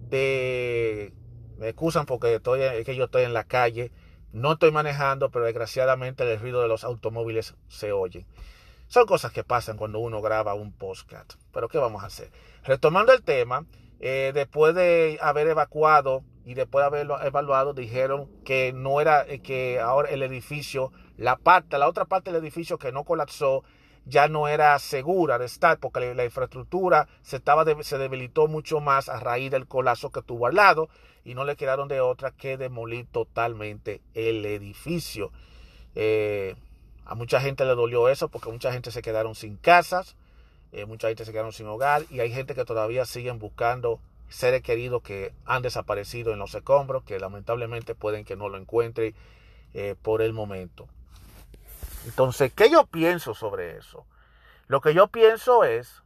de, 0.08 1.12
me 1.58 1.68
excusan 1.68 2.06
porque 2.06 2.34
estoy, 2.34 2.62
es 2.62 2.84
que 2.84 2.96
yo 2.96 3.04
estoy 3.04 3.24
en 3.24 3.34
la 3.34 3.44
calle, 3.44 3.92
no 4.32 4.52
estoy 4.52 4.72
manejando, 4.72 5.30
pero 5.30 5.44
desgraciadamente 5.44 6.30
el 6.30 6.40
ruido 6.40 6.60
de 6.60 6.68
los 6.68 6.84
automóviles 6.84 7.54
se 7.68 7.92
oye. 7.92 8.26
Son 8.86 9.06
cosas 9.06 9.32
que 9.32 9.44
pasan 9.44 9.76
cuando 9.76 9.98
uno 9.98 10.20
graba 10.20 10.54
un 10.54 10.72
postcat. 10.72 11.34
Pero 11.52 11.68
¿qué 11.68 11.78
vamos 11.78 12.02
a 12.02 12.06
hacer? 12.06 12.30
Retomando 12.64 13.12
el 13.12 13.22
tema, 13.22 13.64
eh, 14.00 14.32
después 14.34 14.74
de 14.74 15.18
haber 15.22 15.48
evacuado 15.48 16.24
y 16.44 16.54
después 16.54 16.82
de 16.82 16.86
haberlo 16.86 17.22
evaluado, 17.22 17.74
dijeron 17.74 18.28
que 18.44 18.72
no 18.72 19.00
era, 19.00 19.24
eh, 19.26 19.40
que 19.40 19.80
ahora 19.80 20.10
el 20.10 20.22
edificio, 20.22 20.92
la 21.16 21.36
parte, 21.36 21.78
la 21.78 21.88
otra 21.88 22.04
parte 22.04 22.32
del 22.32 22.42
edificio 22.42 22.78
que 22.78 22.92
no 22.92 23.04
colapsó, 23.04 23.64
ya 24.06 24.28
no 24.28 24.48
era 24.48 24.78
segura 24.78 25.38
de 25.38 25.46
estar 25.46 25.78
porque 25.78 26.14
la, 26.14 26.24
infraestructura 26.24 27.08
se, 27.22 27.36
estaba 27.36 27.64
se 27.82 27.98
debilitó 27.98 28.48
mucho 28.48 28.80
más 28.80 29.08
a 29.08 29.18
raíz 29.18 29.50
del 29.50 29.66
colapso 29.66 30.10
que 30.10 30.22
tuvo 30.22 30.46
al 30.46 30.56
lado 30.56 30.88
y 31.24 31.34
no 31.34 31.44
le 31.44 31.56
quedaron 31.56 31.88
de 31.88 32.00
otra 32.00 32.30
que 32.30 32.58
demolir 32.58 33.06
totalmente 33.06 34.02
el 34.12 34.44
edificio. 34.44 35.32
Eh, 35.94 36.54
a 37.06 37.14
mucha 37.14 37.40
gente 37.40 37.64
le 37.64 37.74
dolió 37.74 38.08
eso 38.08 38.28
porque 38.28 38.50
mucha 38.50 38.72
gente 38.72 38.90
se 38.90 39.02
quedaron 39.02 39.34
sin 39.34 39.56
casas, 39.56 40.16
eh, 40.72 40.84
mucha 40.84 41.08
gente 41.08 41.24
se 41.24 41.32
quedaron 41.32 41.52
sin 41.52 41.66
hogar 41.66 42.02
y 42.10 42.20
hay 42.20 42.30
gente 42.30 42.54
que 42.54 42.64
todavía 42.64 43.06
siguen 43.06 43.38
buscando 43.38 44.00
seres 44.28 44.62
queridos 44.62 45.02
que 45.02 45.32
han 45.46 45.62
desaparecido 45.62 46.32
en 46.32 46.38
los 46.38 46.54
escombros, 46.54 47.04
que 47.04 47.18
lamentablemente 47.18 47.94
pueden 47.94 48.24
que 48.24 48.36
no 48.36 48.48
lo 48.48 48.58
encuentren 48.58 49.14
eh, 49.72 49.94
por 50.02 50.22
el 50.22 50.32
momento. 50.32 50.88
Entonces, 52.04 52.52
¿qué 52.52 52.70
yo 52.70 52.86
pienso 52.86 53.34
sobre 53.34 53.76
eso? 53.76 54.06
Lo 54.66 54.80
que 54.80 54.94
yo 54.94 55.08
pienso 55.08 55.64
es 55.64 56.02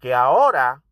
que 0.00 0.14
ahora, 0.14 0.82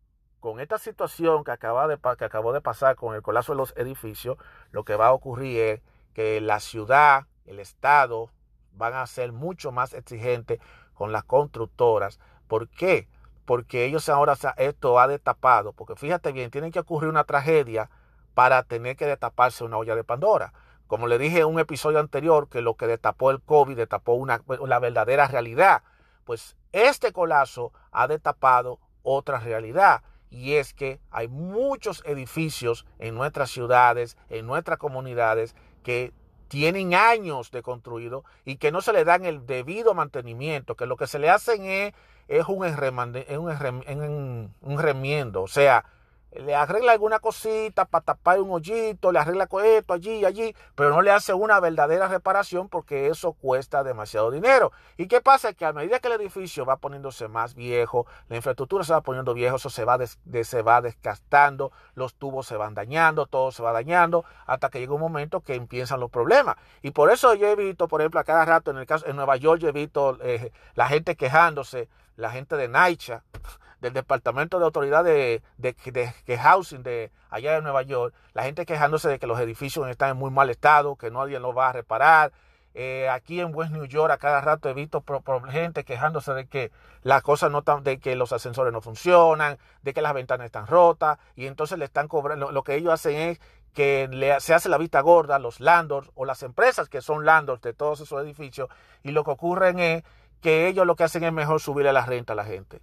con 0.40 0.60
esta 0.60 0.78
situación 0.78 1.44
que, 1.44 1.50
acaba 1.50 1.88
de, 1.88 1.98
que 2.16 2.24
acabó 2.24 2.52
de 2.52 2.60
pasar 2.60 2.96
con 2.96 3.14
el 3.14 3.22
colapso 3.22 3.52
de 3.52 3.58
los 3.58 3.76
edificios, 3.76 4.36
lo 4.70 4.84
que 4.84 4.96
va 4.96 5.08
a 5.08 5.12
ocurrir 5.12 5.60
es 5.60 5.80
que 6.14 6.40
la 6.40 6.60
ciudad, 6.60 7.26
el 7.46 7.58
Estado, 7.58 8.30
van 8.72 8.94
a 8.94 9.06
ser 9.06 9.32
mucho 9.32 9.72
más 9.72 9.92
exigentes 9.94 10.60
con 10.94 11.12
las 11.12 11.24
constructoras. 11.24 12.20
¿Por 12.46 12.68
qué? 12.68 13.08
Porque 13.44 13.84
ellos 13.84 14.08
ahora 14.08 14.36
esto 14.56 15.00
ha 15.00 15.08
destapado, 15.08 15.72
porque 15.72 15.96
fíjate 15.96 16.32
bien, 16.32 16.50
tiene 16.50 16.70
que 16.70 16.80
ocurrir 16.80 17.08
una 17.08 17.24
tragedia 17.24 17.90
para 18.34 18.62
tener 18.62 18.96
que 18.96 19.06
destaparse 19.06 19.64
una 19.64 19.78
olla 19.78 19.96
de 19.96 20.04
Pandora. 20.04 20.52
Como 20.88 21.06
le 21.06 21.18
dije 21.18 21.40
en 21.40 21.46
un 21.46 21.60
episodio 21.60 22.00
anterior, 22.00 22.48
que 22.48 22.62
lo 22.62 22.74
que 22.74 22.86
destapó 22.86 23.30
el 23.30 23.42
COVID 23.42 23.76
destapó 23.76 24.14
una, 24.14 24.42
la 24.66 24.78
verdadera 24.78 25.28
realidad. 25.28 25.82
Pues 26.24 26.56
este 26.72 27.12
colapso 27.12 27.72
ha 27.92 28.08
destapado 28.08 28.80
otra 29.02 29.38
realidad. 29.38 30.02
Y 30.30 30.54
es 30.54 30.72
que 30.72 30.98
hay 31.10 31.28
muchos 31.28 32.02
edificios 32.06 32.86
en 32.98 33.14
nuestras 33.14 33.50
ciudades, 33.50 34.16
en 34.30 34.46
nuestras 34.46 34.78
comunidades, 34.78 35.54
que 35.82 36.12
tienen 36.48 36.94
años 36.94 37.50
de 37.50 37.62
construido 37.62 38.24
y 38.46 38.56
que 38.56 38.72
no 38.72 38.80
se 38.80 38.94
le 38.94 39.04
dan 39.04 39.26
el 39.26 39.46
debido 39.46 39.92
mantenimiento, 39.92 40.74
que 40.74 40.86
lo 40.86 40.96
que 40.96 41.06
se 41.06 41.18
le 41.18 41.28
hacen 41.28 41.64
es, 41.66 41.92
es 42.28 42.46
un, 42.48 42.64
un, 42.66 44.54
un 44.62 44.78
remiendo. 44.78 45.42
O 45.42 45.48
sea, 45.48 45.84
le 46.32 46.54
arregla 46.54 46.92
alguna 46.92 47.18
cosita 47.18 47.84
para 47.84 48.04
tapar 48.04 48.40
un 48.40 48.50
hoyito, 48.50 49.12
le 49.12 49.18
arregla 49.18 49.48
esto 49.64 49.94
allí, 49.94 50.24
allí, 50.24 50.54
pero 50.74 50.90
no 50.90 51.02
le 51.02 51.10
hace 51.10 51.32
una 51.32 51.58
verdadera 51.60 52.08
reparación 52.08 52.68
porque 52.68 53.08
eso 53.08 53.32
cuesta 53.32 53.82
demasiado 53.82 54.30
dinero. 54.30 54.72
¿Y 54.96 55.08
qué 55.08 55.20
pasa? 55.20 55.52
Que 55.52 55.64
a 55.64 55.72
medida 55.72 56.00
que 56.00 56.08
el 56.08 56.20
edificio 56.20 56.64
va 56.64 56.76
poniéndose 56.76 57.28
más 57.28 57.54
viejo, 57.54 58.06
la 58.28 58.36
infraestructura 58.36 58.84
se 58.84 58.92
va 58.92 59.00
poniendo 59.00 59.34
viejo, 59.34 59.56
eso 59.56 59.70
se 59.70 59.84
va, 59.84 59.98
se 60.06 60.62
va 60.62 60.80
desgastando, 60.80 61.72
los 61.94 62.14
tubos 62.14 62.46
se 62.46 62.56
van 62.56 62.74
dañando, 62.74 63.26
todo 63.26 63.50
se 63.50 63.62
va 63.62 63.72
dañando, 63.72 64.24
hasta 64.46 64.68
que 64.68 64.80
llega 64.80 64.94
un 64.94 65.00
momento 65.00 65.40
que 65.40 65.54
empiezan 65.54 66.00
los 66.00 66.10
problemas. 66.10 66.56
Y 66.82 66.90
por 66.90 67.10
eso 67.10 67.34
yo 67.34 67.48
he 67.48 67.56
visto, 67.56 67.88
por 67.88 68.00
ejemplo, 68.00 68.20
a 68.20 68.24
cada 68.24 68.44
rato 68.44 68.70
en 68.70 68.78
el 68.78 68.86
caso 68.86 69.06
en 69.06 69.16
Nueva 69.16 69.36
York, 69.36 69.60
yo 69.60 69.68
he 69.68 69.72
visto 69.72 70.18
eh, 70.22 70.52
la 70.74 70.88
gente 70.88 71.16
quejándose, 71.16 71.88
la 72.18 72.32
gente 72.32 72.56
de 72.56 72.68
Naicha 72.68 73.22
del 73.80 73.94
Departamento 73.94 74.58
de 74.58 74.64
Autoridad 74.64 75.04
de, 75.04 75.40
de, 75.56 76.38
Housing 76.38 76.82
de 76.82 77.10
allá 77.30 77.54
de 77.54 77.62
Nueva 77.62 77.82
York, 77.82 78.12
la 78.34 78.42
gente 78.42 78.66
quejándose 78.66 79.08
de 79.08 79.18
que 79.18 79.28
los 79.28 79.40
edificios 79.40 79.88
están 79.88 80.10
en 80.10 80.16
muy 80.16 80.30
mal 80.30 80.50
estado, 80.50 80.96
que 80.96 81.10
nadie 81.10 81.38
los 81.38 81.56
va 81.56 81.68
a 81.68 81.72
reparar. 81.72 82.32
Eh, 82.74 83.08
aquí 83.08 83.40
en 83.40 83.54
West 83.54 83.72
New 83.72 83.86
York 83.86 84.12
a 84.12 84.18
cada 84.18 84.40
rato 84.40 84.68
he 84.68 84.74
visto 84.74 85.02
gente 85.48 85.84
quejándose 85.84 86.32
de 86.34 86.46
que 86.46 86.70
las 87.02 87.22
cosas 87.22 87.50
no 87.50 87.60
están, 87.60 87.82
de 87.82 87.98
que 87.98 88.14
los 88.14 88.32
ascensores 88.32 88.72
no 88.72 88.80
funcionan, 88.80 89.58
de 89.82 89.94
que 89.94 90.02
las 90.02 90.12
ventanas 90.12 90.46
están 90.46 90.66
rotas 90.66 91.18
y 91.34 91.46
entonces 91.46 91.78
le 91.78 91.84
están 91.84 92.08
cobrando, 92.08 92.50
lo, 92.50 92.62
que 92.64 92.74
ellos 92.74 92.92
hacen 92.92 93.16
es 93.16 93.40
que 93.74 94.08
le, 94.10 94.40
se 94.40 94.54
hace 94.54 94.68
la 94.68 94.78
vista 94.78 95.00
gorda 95.00 95.36
a 95.36 95.38
los 95.38 95.60
landlords 95.60 96.10
o 96.14 96.24
las 96.24 96.42
empresas 96.42 96.88
que 96.88 97.00
son 97.00 97.24
landlords 97.24 97.62
de 97.62 97.74
todos 97.74 98.00
esos 98.00 98.22
edificios 98.22 98.68
y 99.02 99.12
lo 99.12 99.24
que 99.24 99.30
ocurre 99.30 99.96
es 99.96 100.04
que 100.40 100.68
ellos 100.68 100.86
lo 100.86 100.96
que 100.96 101.04
hacen 101.04 101.24
es 101.24 101.32
mejor 101.32 101.60
subirle 101.60 101.92
la 101.92 102.06
renta 102.06 102.32
a 102.32 102.36
la 102.36 102.44
gente. 102.44 102.80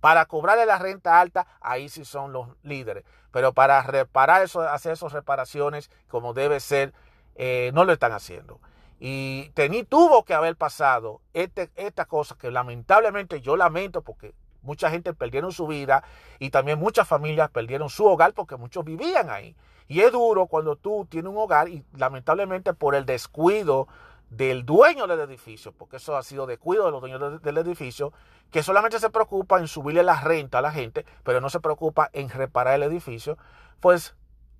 Para 0.00 0.26
cobrarle 0.26 0.66
la 0.66 0.78
renta 0.78 1.20
alta, 1.20 1.46
ahí 1.60 1.88
sí 1.88 2.04
son 2.04 2.32
los 2.32 2.48
líderes. 2.62 3.04
Pero 3.32 3.52
para 3.52 3.82
reparar 3.82 4.42
eso, 4.42 4.60
hacer 4.62 4.92
esas 4.92 5.12
reparaciones 5.12 5.90
como 6.08 6.32
debe 6.32 6.60
ser, 6.60 6.92
eh, 7.34 7.70
no 7.74 7.84
lo 7.84 7.92
están 7.92 8.12
haciendo. 8.12 8.60
Y 8.98 9.50
tení, 9.54 9.84
tuvo 9.84 10.24
que 10.24 10.34
haber 10.34 10.56
pasado 10.56 11.20
este, 11.34 11.70
esta 11.76 12.06
cosa 12.06 12.36
que 12.38 12.50
lamentablemente 12.50 13.40
yo 13.40 13.56
lamento 13.56 14.02
porque 14.02 14.34
mucha 14.62 14.90
gente 14.90 15.12
perdieron 15.12 15.52
su 15.52 15.66
vida 15.66 16.02
y 16.38 16.50
también 16.50 16.78
muchas 16.78 17.06
familias 17.06 17.50
perdieron 17.50 17.88
su 17.90 18.06
hogar 18.06 18.32
porque 18.32 18.56
muchos 18.56 18.84
vivían 18.84 19.30
ahí. 19.30 19.54
Y 19.88 20.00
es 20.00 20.12
duro 20.12 20.46
cuando 20.46 20.76
tú 20.76 21.06
tienes 21.08 21.30
un 21.30 21.38
hogar 21.38 21.68
y 21.68 21.84
lamentablemente 21.96 22.74
por 22.74 22.94
el 22.94 23.06
descuido 23.06 23.86
del 24.30 24.66
dueño 24.66 25.06
del 25.06 25.20
edificio, 25.20 25.72
porque 25.72 25.96
eso 25.96 26.16
ha 26.16 26.22
sido 26.22 26.46
descuido 26.46 26.84
de 26.84 26.90
los 26.90 27.00
dueños 27.00 27.42
del 27.42 27.58
edificio, 27.58 28.12
que 28.50 28.62
solamente 28.62 28.98
se 28.98 29.10
preocupa 29.10 29.58
en 29.58 29.68
subirle 29.68 30.02
la 30.02 30.20
renta 30.20 30.58
a 30.58 30.62
la 30.62 30.72
gente, 30.72 31.04
pero 31.22 31.40
no 31.40 31.50
se 31.50 31.60
preocupa 31.60 32.10
en 32.12 32.28
reparar 32.28 32.74
el 32.74 32.82
edificio, 32.82 33.38
pues 33.80 34.14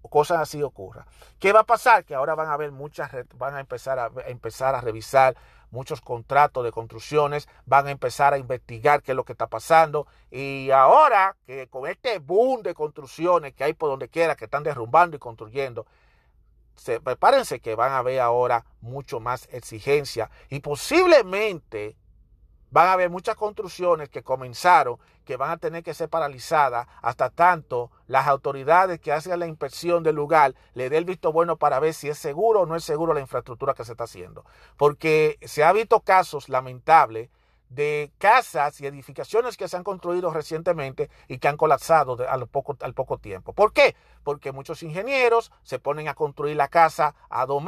cosas 0.09 0.41
así 0.41 0.63
ocurran. 0.63 1.05
¿Qué 1.39 1.53
va 1.53 1.61
a 1.61 1.65
pasar? 1.65 2.05
Que 2.05 2.15
ahora 2.15 2.35
van 2.35 2.49
a 2.49 2.55
haber 2.55 2.73
muchas, 2.73 3.11
van 3.35 3.55
a 3.55 3.61
empezar 3.61 3.99
a, 3.99 4.11
empezar 4.27 4.75
a 4.75 4.81
revisar 4.81 5.37
muchos 5.71 6.01
contratos 6.01 6.65
de 6.65 6.71
construcciones, 6.71 7.49
van 7.65 7.89
a 7.89 7.91
empezar 7.91 8.33
a 8.33 8.39
investigar 8.39 9.03
qué 9.03 9.13
es 9.13 9.17
lo 9.17 9.25
que 9.25 9.33
está 9.33 9.49
pasando. 9.49 10.07
Y 10.31 10.71
ahora 10.71 11.37
que 11.47 11.69
con 11.69 11.89
este 11.89 12.19
boom 12.19 12.63
de 12.63 12.75
construcciones 12.75 13.55
que 13.55 13.65
hay 13.65 13.73
por 13.75 13.91
donde 13.91 14.09
quiera, 14.09 14.37
que 14.37 14.45
están 14.45 14.63
derrumbando 14.63 15.17
y 15.17 15.21
construyendo, 15.21 15.87
se, 16.77 17.01
prepárense 17.01 17.61
que 17.61 17.75
van 17.75 17.93
a 17.93 18.03
ver 18.03 18.21
ahora 18.21 18.65
mucho 18.81 19.21
más 19.21 19.49
exigencia 19.53 20.31
y 20.49 20.61
posiblemente 20.61 21.97
van 22.71 22.89
a 22.89 22.93
haber 22.93 23.11
muchas 23.11 23.37
construcciones 23.37 24.09
que 24.09 24.23
comenzaron 24.23 24.99
que 25.25 25.37
van 25.37 25.51
a 25.51 25.57
tener 25.57 25.83
que 25.83 25.93
ser 25.93 26.09
paralizadas 26.09 26.87
hasta 27.03 27.31
tanto 27.31 27.91
las 28.07 28.29
autoridades 28.29 29.01
que 29.01 29.13
hacen 29.13 29.39
la 29.39 29.47
inspección 29.47 30.03
del 30.03 30.15
lugar 30.15 30.55
le 30.75 30.89
den 30.89 30.99
el 30.99 31.05
visto 31.05 31.33
bueno 31.33 31.57
para 31.57 31.81
ver 31.81 31.95
si 31.95 32.09
es 32.09 32.19
seguro 32.19 32.61
o 32.61 32.67
no 32.67 32.77
es 32.77 32.85
seguro 32.85 33.13
la 33.13 33.21
infraestructura 33.21 33.75
que 33.75 33.85
se 33.85 33.93
está 33.93 34.05
haciendo. 34.05 34.45
Porque 34.77 35.39
se 35.43 35.65
ha 35.65 35.73
visto 35.73 36.01
casos 36.01 36.49
lamentables 36.49 37.29
de 37.69 38.13
casas 38.19 38.81
y 38.81 38.87
edificaciones 38.87 39.57
que 39.57 39.69
se 39.69 39.77
han 39.77 39.85
construido 39.85 40.31
recientemente 40.31 41.11
y 41.29 41.39
que 41.39 41.49
han 41.49 41.57
colapsado 41.57 42.17
al, 42.29 42.47
poco, 42.47 42.77
al 42.81 42.95
poco 42.95 43.19
tiempo. 43.19 43.53
¿Por 43.53 43.73
qué? 43.73 43.97
Porque 44.23 44.53
muchos 44.53 44.83
ingenieros 44.83 45.53
se 45.63 45.79
ponen 45.79 46.09
a 46.09 46.15
construir 46.15 46.57
la 46.57 46.69
casa 46.69 47.15
a 47.29 47.47
dos 47.47 47.63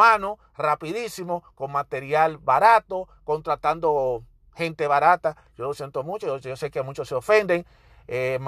rapidísimo, 0.57 1.45
con 1.55 1.73
material 1.73 2.39
barato, 2.39 3.09
contratando 3.25 4.23
gente 4.55 4.87
barata. 4.87 5.37
Yo 5.57 5.65
lo 5.65 5.75
siento 5.75 6.03
mucho, 6.03 6.39
yo, 6.39 6.57
sé 6.57 6.71
que 6.71 6.83
muchos 6.83 7.09
se 7.09 7.15
ofenden, 7.15 7.67
eh, 8.07 8.39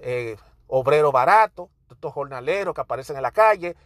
eh, 0.00 0.36
obrero 0.68 1.12
barato, 1.12 1.70
estos 1.90 2.12
jornaleros 2.12 2.74
que 2.74 2.80
aparecen 2.80 3.16
en 3.16 3.22
la 3.22 3.32
calle 3.32 3.76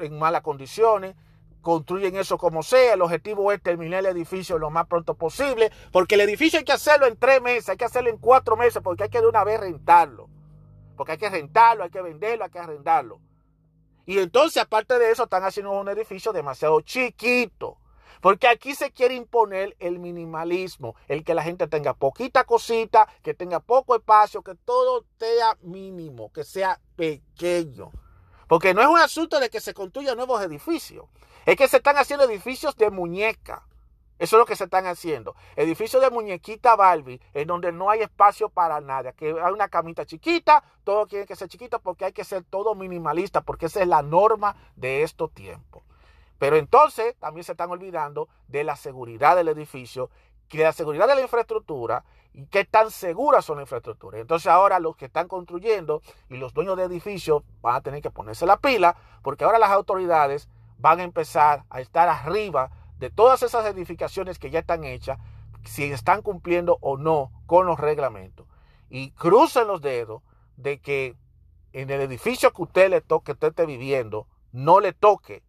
en 0.00 0.18
malas 0.18 0.42
condiciones, 0.42 1.16
construyen 1.64 2.14
eso 2.14 2.38
como 2.38 2.62
sea. 2.62 2.94
El 2.94 3.02
objetivo 3.02 3.50
es 3.50 3.60
terminar 3.60 4.00
el 4.00 4.16
edificio 4.16 4.56
lo 4.58 4.70
más 4.70 4.86
pronto 4.86 5.14
posible, 5.14 5.72
porque 5.90 6.14
el 6.14 6.20
edificio 6.20 6.60
hay 6.60 6.64
que 6.64 6.70
hacerlo 6.72 7.06
en 7.06 7.16
tres 7.16 7.42
meses, 7.42 7.70
hay 7.70 7.76
que 7.76 7.84
hacerlo 7.84 8.10
en 8.10 8.18
cuatro 8.18 8.56
meses, 8.56 8.80
porque 8.84 9.02
hay 9.02 9.10
que 9.10 9.20
de 9.20 9.26
una 9.26 9.42
vez 9.42 9.58
rentarlo. 9.58 10.28
Porque 10.96 11.12
hay 11.12 11.18
que 11.18 11.28
rentarlo, 11.28 11.82
hay 11.82 11.90
que 11.90 12.00
venderlo, 12.00 12.44
hay 12.44 12.50
que 12.50 12.60
arrendarlo. 12.60 13.20
Y 14.06 14.20
entonces, 14.20 14.62
aparte 14.62 14.98
de 15.00 15.10
eso, 15.10 15.24
están 15.24 15.42
haciendo 15.42 15.72
un 15.72 15.88
edificio 15.88 16.32
demasiado 16.32 16.80
chiquito. 16.82 17.78
Porque 18.20 18.48
aquí 18.48 18.74
se 18.74 18.90
quiere 18.90 19.14
imponer 19.14 19.76
el 19.80 19.98
minimalismo, 19.98 20.94
el 21.08 21.24
que 21.24 21.34
la 21.34 21.42
gente 21.42 21.66
tenga 21.66 21.94
poquita 21.94 22.44
cosita, 22.44 23.08
que 23.22 23.34
tenga 23.34 23.60
poco 23.60 23.96
espacio, 23.96 24.42
que 24.42 24.54
todo 24.54 25.04
sea 25.18 25.58
mínimo, 25.62 26.32
que 26.32 26.44
sea 26.44 26.80
pequeño. 26.96 27.90
Porque 28.48 28.72
no 28.72 28.82
es 28.82 28.88
un 28.88 28.98
asunto 28.98 29.40
de 29.40 29.50
que 29.50 29.60
se 29.60 29.74
construyan 29.74 30.16
nuevos 30.16 30.42
edificios. 30.42 31.06
Es 31.46 31.56
que 31.56 31.68
se 31.68 31.78
están 31.78 31.96
haciendo 31.96 32.24
edificios 32.24 32.76
de 32.76 32.90
muñeca. 32.90 33.66
Eso 34.18 34.36
es 34.36 34.38
lo 34.38 34.46
que 34.46 34.56
se 34.56 34.64
están 34.64 34.86
haciendo. 34.86 35.34
Edificios 35.56 36.00
de 36.00 36.10
muñequita 36.10 36.76
Barbie, 36.76 37.20
en 37.34 37.48
donde 37.48 37.72
no 37.72 37.90
hay 37.90 38.00
espacio 38.00 38.48
para 38.48 38.80
nada. 38.80 39.12
Que 39.12 39.34
hay 39.40 39.52
una 39.52 39.68
camita 39.68 40.06
chiquita, 40.06 40.62
todo 40.84 41.06
tiene 41.06 41.26
que 41.26 41.36
ser 41.36 41.48
chiquito 41.48 41.80
porque 41.80 42.04
hay 42.04 42.12
que 42.12 42.24
ser 42.24 42.44
todo 42.44 42.74
minimalista, 42.74 43.40
porque 43.40 43.66
esa 43.66 43.82
es 43.82 43.88
la 43.88 44.02
norma 44.02 44.56
de 44.76 45.02
estos 45.02 45.32
tiempos. 45.32 45.82
Pero 46.38 46.56
entonces 46.56 47.16
también 47.16 47.44
se 47.44 47.52
están 47.52 47.70
olvidando 47.70 48.28
de 48.48 48.64
la 48.64 48.76
seguridad 48.76 49.36
del 49.36 49.48
edificio, 49.48 50.10
de 50.50 50.62
la 50.62 50.72
seguridad 50.72 51.08
de 51.08 51.16
la 51.16 51.22
infraestructura 51.22 52.04
y 52.32 52.46
qué 52.46 52.64
tan 52.64 52.90
seguras 52.90 53.44
son 53.44 53.56
las 53.56 53.64
infraestructuras. 53.64 54.20
Entonces 54.20 54.46
ahora 54.46 54.78
los 54.78 54.96
que 54.96 55.06
están 55.06 55.28
construyendo 55.28 56.02
y 56.28 56.36
los 56.36 56.52
dueños 56.54 56.76
de 56.76 56.84
edificios 56.84 57.42
van 57.60 57.76
a 57.76 57.80
tener 57.80 58.02
que 58.02 58.10
ponerse 58.10 58.46
la 58.46 58.58
pila 58.58 58.96
porque 59.22 59.44
ahora 59.44 59.58
las 59.58 59.70
autoridades 59.70 60.48
van 60.84 61.00
a 61.00 61.04
empezar 61.04 61.64
a 61.70 61.80
estar 61.80 62.10
arriba 62.10 62.70
de 62.98 63.08
todas 63.08 63.42
esas 63.42 63.64
edificaciones 63.64 64.38
que 64.38 64.50
ya 64.50 64.58
están 64.58 64.84
hechas, 64.84 65.18
si 65.64 65.84
están 65.84 66.20
cumpliendo 66.20 66.76
o 66.82 66.98
no 66.98 67.32
con 67.46 67.64
los 67.64 67.80
reglamentos. 67.80 68.46
Y 68.90 69.12
crucen 69.12 69.66
los 69.66 69.80
dedos 69.80 70.20
de 70.58 70.82
que 70.82 71.16
en 71.72 71.88
el 71.88 72.02
edificio 72.02 72.52
que 72.52 72.60
usted 72.60 72.90
le 72.90 73.00
toque, 73.00 73.32
usted 73.32 73.48
esté 73.48 73.64
viviendo, 73.64 74.26
no 74.52 74.78
le 74.80 74.92
toque 74.92 75.42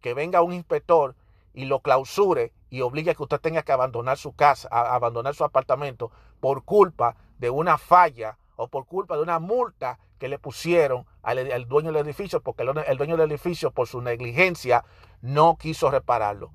que 0.00 0.14
venga 0.14 0.40
un 0.40 0.54
inspector 0.54 1.14
y 1.52 1.66
lo 1.66 1.80
clausure 1.80 2.54
y 2.70 2.80
obligue 2.80 3.10
a 3.10 3.14
que 3.14 3.22
usted 3.22 3.38
tenga 3.38 3.62
que 3.62 3.72
abandonar 3.72 4.16
su 4.16 4.32
casa, 4.32 4.66
abandonar 4.70 5.34
su 5.34 5.44
apartamento 5.44 6.10
por 6.40 6.64
culpa 6.64 7.16
de 7.36 7.50
una 7.50 7.76
falla 7.76 8.38
o 8.56 8.68
por 8.68 8.86
culpa 8.86 9.16
de 9.16 9.22
una 9.24 9.40
multa 9.40 9.98
que 10.20 10.28
le 10.28 10.38
pusieron 10.38 11.06
al, 11.22 11.66
dueño 11.66 11.90
del 11.90 12.06
edificio, 12.06 12.40
porque 12.40 12.62
el, 12.62 12.98
dueño 12.98 13.16
del 13.16 13.30
edificio 13.30 13.72
por 13.72 13.88
su 13.88 14.00
negligencia 14.02 14.84
no 15.22 15.56
quiso 15.56 15.90
repararlo. 15.90 16.52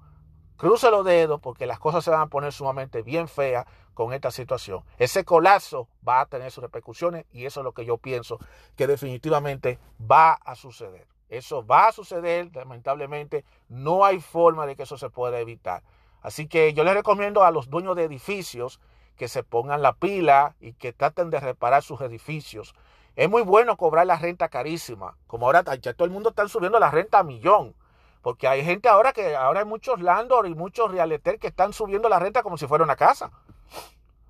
Cruce 0.56 0.90
los 0.90 1.04
dedos 1.04 1.42
porque 1.42 1.66
las 1.66 1.80
cosas 1.80 2.06
se 2.06 2.12
van 2.12 2.22
a 2.22 2.28
poner 2.28 2.54
sumamente 2.54 3.02
bien 3.02 3.28
feas 3.28 3.66
con 3.94 4.14
esta 4.14 4.32
situación. 4.32 4.84
Ese 5.00 5.26
colapso 5.26 5.90
va 6.08 6.22
a 6.22 6.26
tener 6.28 6.52
sus 6.52 6.64
repercusiones 6.64 7.26
y 7.32 7.46
eso 7.46 7.60
es 7.60 7.64
lo 7.66 7.74
que 7.74 7.86
yo 7.86 7.98
pienso 7.98 8.40
que 8.78 8.88
definitivamente 8.88 9.80
va 10.00 10.34
a 10.34 10.56
suceder. 10.56 11.08
Eso 11.28 11.66
va 11.66 11.88
a 11.88 11.92
suceder, 11.92 12.52
lamentablemente, 12.54 13.44
no 13.68 14.06
hay 14.06 14.22
forma 14.22 14.68
de 14.68 14.76
que 14.76 14.84
eso 14.84 14.98
se 14.98 15.10
pueda 15.10 15.40
evitar. 15.40 15.82
Así 16.22 16.48
que 16.48 16.74
yo 16.74 16.84
les 16.84 16.94
recomiendo 16.94 17.44
a 17.44 17.52
los 17.52 17.70
dueños 17.70 17.96
de 17.96 18.04
edificios 18.04 18.80
que 19.16 19.28
se 19.28 19.44
pongan 19.44 19.82
la 19.82 19.94
pila 19.94 20.56
y 20.60 20.74
que 20.74 20.94
traten 20.94 21.30
de 21.32 21.40
reparar 21.40 21.82
sus 21.82 22.02
edificios. 22.02 22.76
Es 23.16 23.30
muy 23.30 23.44
bueno 23.44 23.78
cobrar 23.78 24.06
la 24.06 24.18
renta 24.18 24.50
carísima, 24.50 25.18
como 25.28 25.46
ahora 25.46 25.64
ya 25.76 25.94
todo 25.94 26.06
el 26.06 26.12
mundo 26.12 26.30
está 26.30 26.48
subiendo 26.48 26.80
la 26.80 26.92
renta 26.92 27.20
a 27.20 27.24
millón, 27.24 27.74
porque 28.22 28.48
hay 28.48 28.64
gente 28.66 28.90
ahora 28.90 29.14
que 29.14 29.36
ahora 29.36 29.62
hay 29.62 29.66
muchos 29.66 30.02
landlords 30.02 30.50
y 30.50 30.56
muchos 30.56 30.92
realtor 30.92 31.40
que 31.40 31.48
están 31.48 31.72
subiendo 31.72 32.10
la 32.10 32.20
renta 32.20 32.44
como 32.44 32.58
si 32.58 32.68
fuera 32.68 32.84
una 32.84 32.96
casa. 32.96 33.32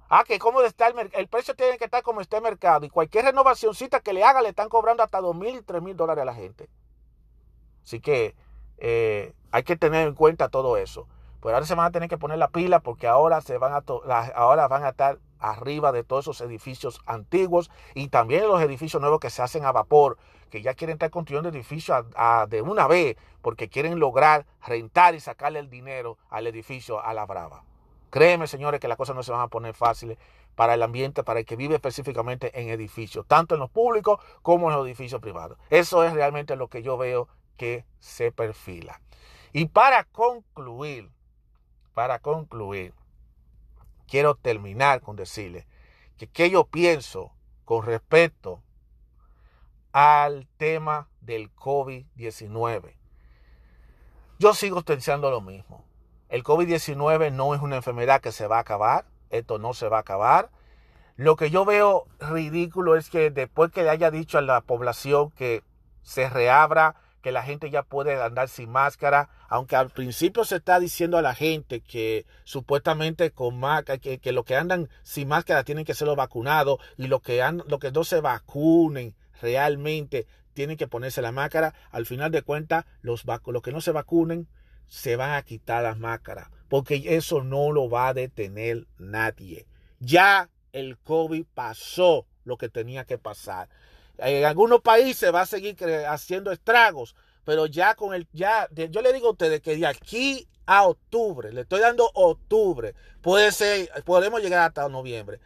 Ah, 0.08 0.24
que 0.24 0.38
cómo 0.38 0.62
está 0.62 0.88
el, 0.88 1.10
el 1.14 1.28
precio 1.28 1.56
tiene 1.56 1.80
que 1.80 1.86
estar 1.86 2.04
como 2.04 2.22
está 2.22 2.38
el 2.38 2.44
mercado 2.44 2.86
y 2.86 2.90
cualquier 2.90 3.26
renovacióncita 3.26 4.02
que 4.02 4.14
le 4.14 4.24
haga 4.24 4.44
le 4.44 4.50
están 4.50 4.70
cobrando 4.70 5.02
hasta 5.02 5.20
dos 5.20 5.36
mil 5.36 5.64
tres 5.66 5.82
mil 5.82 5.98
dólares 5.98 6.22
a 6.22 6.26
la 6.26 6.36
gente. 6.36 6.70
Así 7.84 8.00
que 8.00 8.36
eh, 8.78 9.34
hay 9.52 9.64
que 9.64 9.76
tener 9.76 10.08
en 10.08 10.14
cuenta 10.14 10.50
todo 10.50 10.78
eso. 10.78 11.08
Pero 11.46 11.58
ahora 11.58 11.68
se 11.68 11.76
van 11.76 11.86
a 11.86 11.92
tener 11.92 12.10
que 12.10 12.18
poner 12.18 12.40
la 12.40 12.48
pila 12.48 12.80
porque 12.80 13.06
ahora, 13.06 13.40
se 13.40 13.60
van 13.60 13.72
a 13.72 13.84
ahora 14.34 14.68
van 14.68 14.84
a 14.84 14.90
estar 14.90 15.20
arriba 15.38 15.92
de 15.92 16.04
todos 16.04 16.26
esos 16.26 16.42
edificios 16.42 17.02
antiguos 17.06 17.70
y 17.94 18.08
también 18.08 18.48
los 18.48 18.60
edificios 18.64 19.00
nuevos 19.00 19.20
que 19.20 19.30
se 19.30 19.44
hacen 19.44 19.64
a 19.64 19.72
vapor, 19.72 20.18
que 20.50 20.64
ya 20.64 20.74
quieren 20.74 20.96
estar 20.96 21.12
construyendo 21.12 21.50
edificios 21.50 22.04
de 22.48 22.62
una 22.64 22.88
vez 22.88 23.16
porque 23.44 23.70
quieren 23.70 24.00
lograr 24.00 24.48
rentar 24.66 25.14
y 25.14 25.20
sacarle 25.20 25.60
el 25.60 25.70
dinero 25.70 26.18
al 26.32 26.48
edificio 26.48 27.00
a 27.00 27.14
la 27.14 27.28
brava. 27.28 27.64
Créeme, 28.10 28.48
señores, 28.48 28.80
que 28.80 28.88
las 28.88 28.98
cosas 28.98 29.16
no 29.16 29.22
se 29.22 29.32
van 29.32 29.42
a 29.42 29.48
poner 29.48 29.76
fáciles 29.76 30.18
para 30.56 30.74
el 30.74 30.82
ambiente, 30.82 31.24
para 31.24 31.42
el 31.42 31.46
que 31.46 31.56
vive 31.56 31.76
específicamente 31.76 32.60
en 32.60 32.70
edificios, 32.70 33.24
tanto 33.28 33.54
en 33.54 33.60
los 33.60 33.70
públicos 33.70 34.20
como 34.42 34.72
en 34.72 34.78
los 34.78 34.88
edificios 34.88 35.22
privados. 35.22 35.60
Eso 35.70 36.04
es 36.04 36.14
realmente 36.14 36.56
lo 36.56 36.70
que 36.70 36.82
yo 36.82 36.98
veo 36.98 37.28
que 37.56 37.86
se 38.00 38.32
perfila. 38.32 39.00
Y 39.54 39.68
para 39.68 40.06
concluir, 40.06 41.12
para 41.96 42.20
concluir, 42.20 42.94
quiero 44.06 44.36
terminar 44.36 45.02
con 45.02 45.16
decirle 45.16 45.66
que 46.18 46.28
qué 46.28 46.52
yo 46.52 46.66
pienso 46.66 47.32
con 47.64 47.86
respecto 47.86 48.62
al 49.94 50.46
tema 50.58 51.08
del 51.22 51.56
COVID-19. 51.56 52.96
Yo 54.38 54.54
sigo 54.54 54.82
pensando 54.82 55.32
lo 55.32 55.40
mismo. 55.40 55.86
El 56.28 56.44
COVID-19 56.44 57.32
no 57.32 57.56
es 57.56 57.62
una 57.62 57.78
enfermedad 57.78 58.20
que 58.20 58.34
se 58.34 58.46
va 58.48 58.58
a 58.58 58.62
acabar. 58.62 59.06
Esto 59.30 59.58
no 59.58 59.74
se 59.74 59.88
va 59.88 59.98
a 59.98 60.02
acabar. 60.02 60.52
Lo 61.16 61.38
que 61.38 61.50
yo 61.50 61.64
veo 61.64 62.08
ridículo 62.20 62.98
es 62.98 63.10
que 63.10 63.32
después 63.32 63.72
que 63.72 63.84
le 63.84 63.90
haya 63.90 64.12
dicho 64.12 64.38
a 64.38 64.42
la 64.42 64.60
población 64.60 65.32
que 65.32 65.64
se 66.02 66.30
reabra 66.30 66.96
que 67.26 67.32
la 67.32 67.42
gente 67.42 67.72
ya 67.72 67.82
puede 67.82 68.22
andar 68.22 68.50
sin 68.50 68.70
máscara, 68.70 69.30
aunque 69.50 69.76
al 69.76 69.90
principio 69.90 70.46
se 70.46 70.58
está 70.58 70.80
diciendo 70.80 71.18
a 71.18 71.24
la 71.24 71.34
gente 71.34 71.82
que 71.82 72.28
supuestamente 72.44 73.32
con 73.32 73.60
máscara, 73.60 73.98
que, 73.98 74.20
que 74.20 74.32
los 74.32 74.46
que 74.46 74.56
andan 74.56 74.90
sin 75.02 75.30
máscara 75.30 75.64
tienen 75.64 75.86
que 75.86 75.96
ser 75.96 76.08
los 76.08 76.16
vacunados 76.16 76.78
y 76.98 77.08
los 77.08 77.24
que, 77.24 77.44
lo 77.66 77.80
que 77.80 77.92
no 77.92 78.04
se 78.04 78.22
vacunen 78.22 79.16
realmente 79.42 80.28
tienen 80.54 80.78
que 80.78 80.88
ponerse 80.88 81.24
la 81.24 81.32
máscara, 81.32 81.74
al 81.90 82.06
final 82.06 82.30
de 82.30 82.44
cuentas 82.44 82.86
los, 83.02 83.24
los 83.26 83.64
que 83.64 83.72
no 83.72 83.82
se 83.82 83.92
vacunen 83.92 84.48
se 84.86 85.16
van 85.16 85.32
a 85.32 85.42
quitar 85.42 85.82
las 85.82 85.98
máscaras, 85.98 86.52
porque 86.70 87.02
eso 87.08 87.44
no 87.44 87.72
lo 87.72 87.90
va 87.90 88.10
a 88.10 88.14
detener 88.14 88.86
nadie. 89.00 89.66
Ya 89.98 90.52
el 90.74 91.00
COVID 91.00 91.44
pasó 91.56 92.28
lo 92.44 92.58
que 92.58 92.70
tenía 92.70 93.06
que 93.06 93.18
pasar. 93.18 93.68
En 94.18 94.46
algunos 94.46 94.82
países 94.82 95.34
va 95.34 95.42
a 95.42 95.46
seguir 95.46 95.76
haciendo 96.08 96.52
estragos, 96.52 97.16
pero 97.44 97.66
ya 97.66 97.96
con 97.96 98.14
el, 98.14 98.28
ya, 98.34 98.68
yo 98.72 99.02
le 99.02 99.14
digo 99.14 99.28
a 99.28 99.32
ustedes 99.32 99.62
que 99.62 99.76
de 99.76 99.86
aquí 99.86 100.48
a 100.66 100.88
octubre, 100.88 101.52
le 101.52 101.62
estoy 101.62 101.80
dando 101.80 102.10
octubre, 102.14 102.96
puede 103.22 103.52
ser, 103.52 103.90
podemos 104.04 104.42
llegar 104.42 104.68
hasta 104.68 104.88
noviembre, 104.90 105.40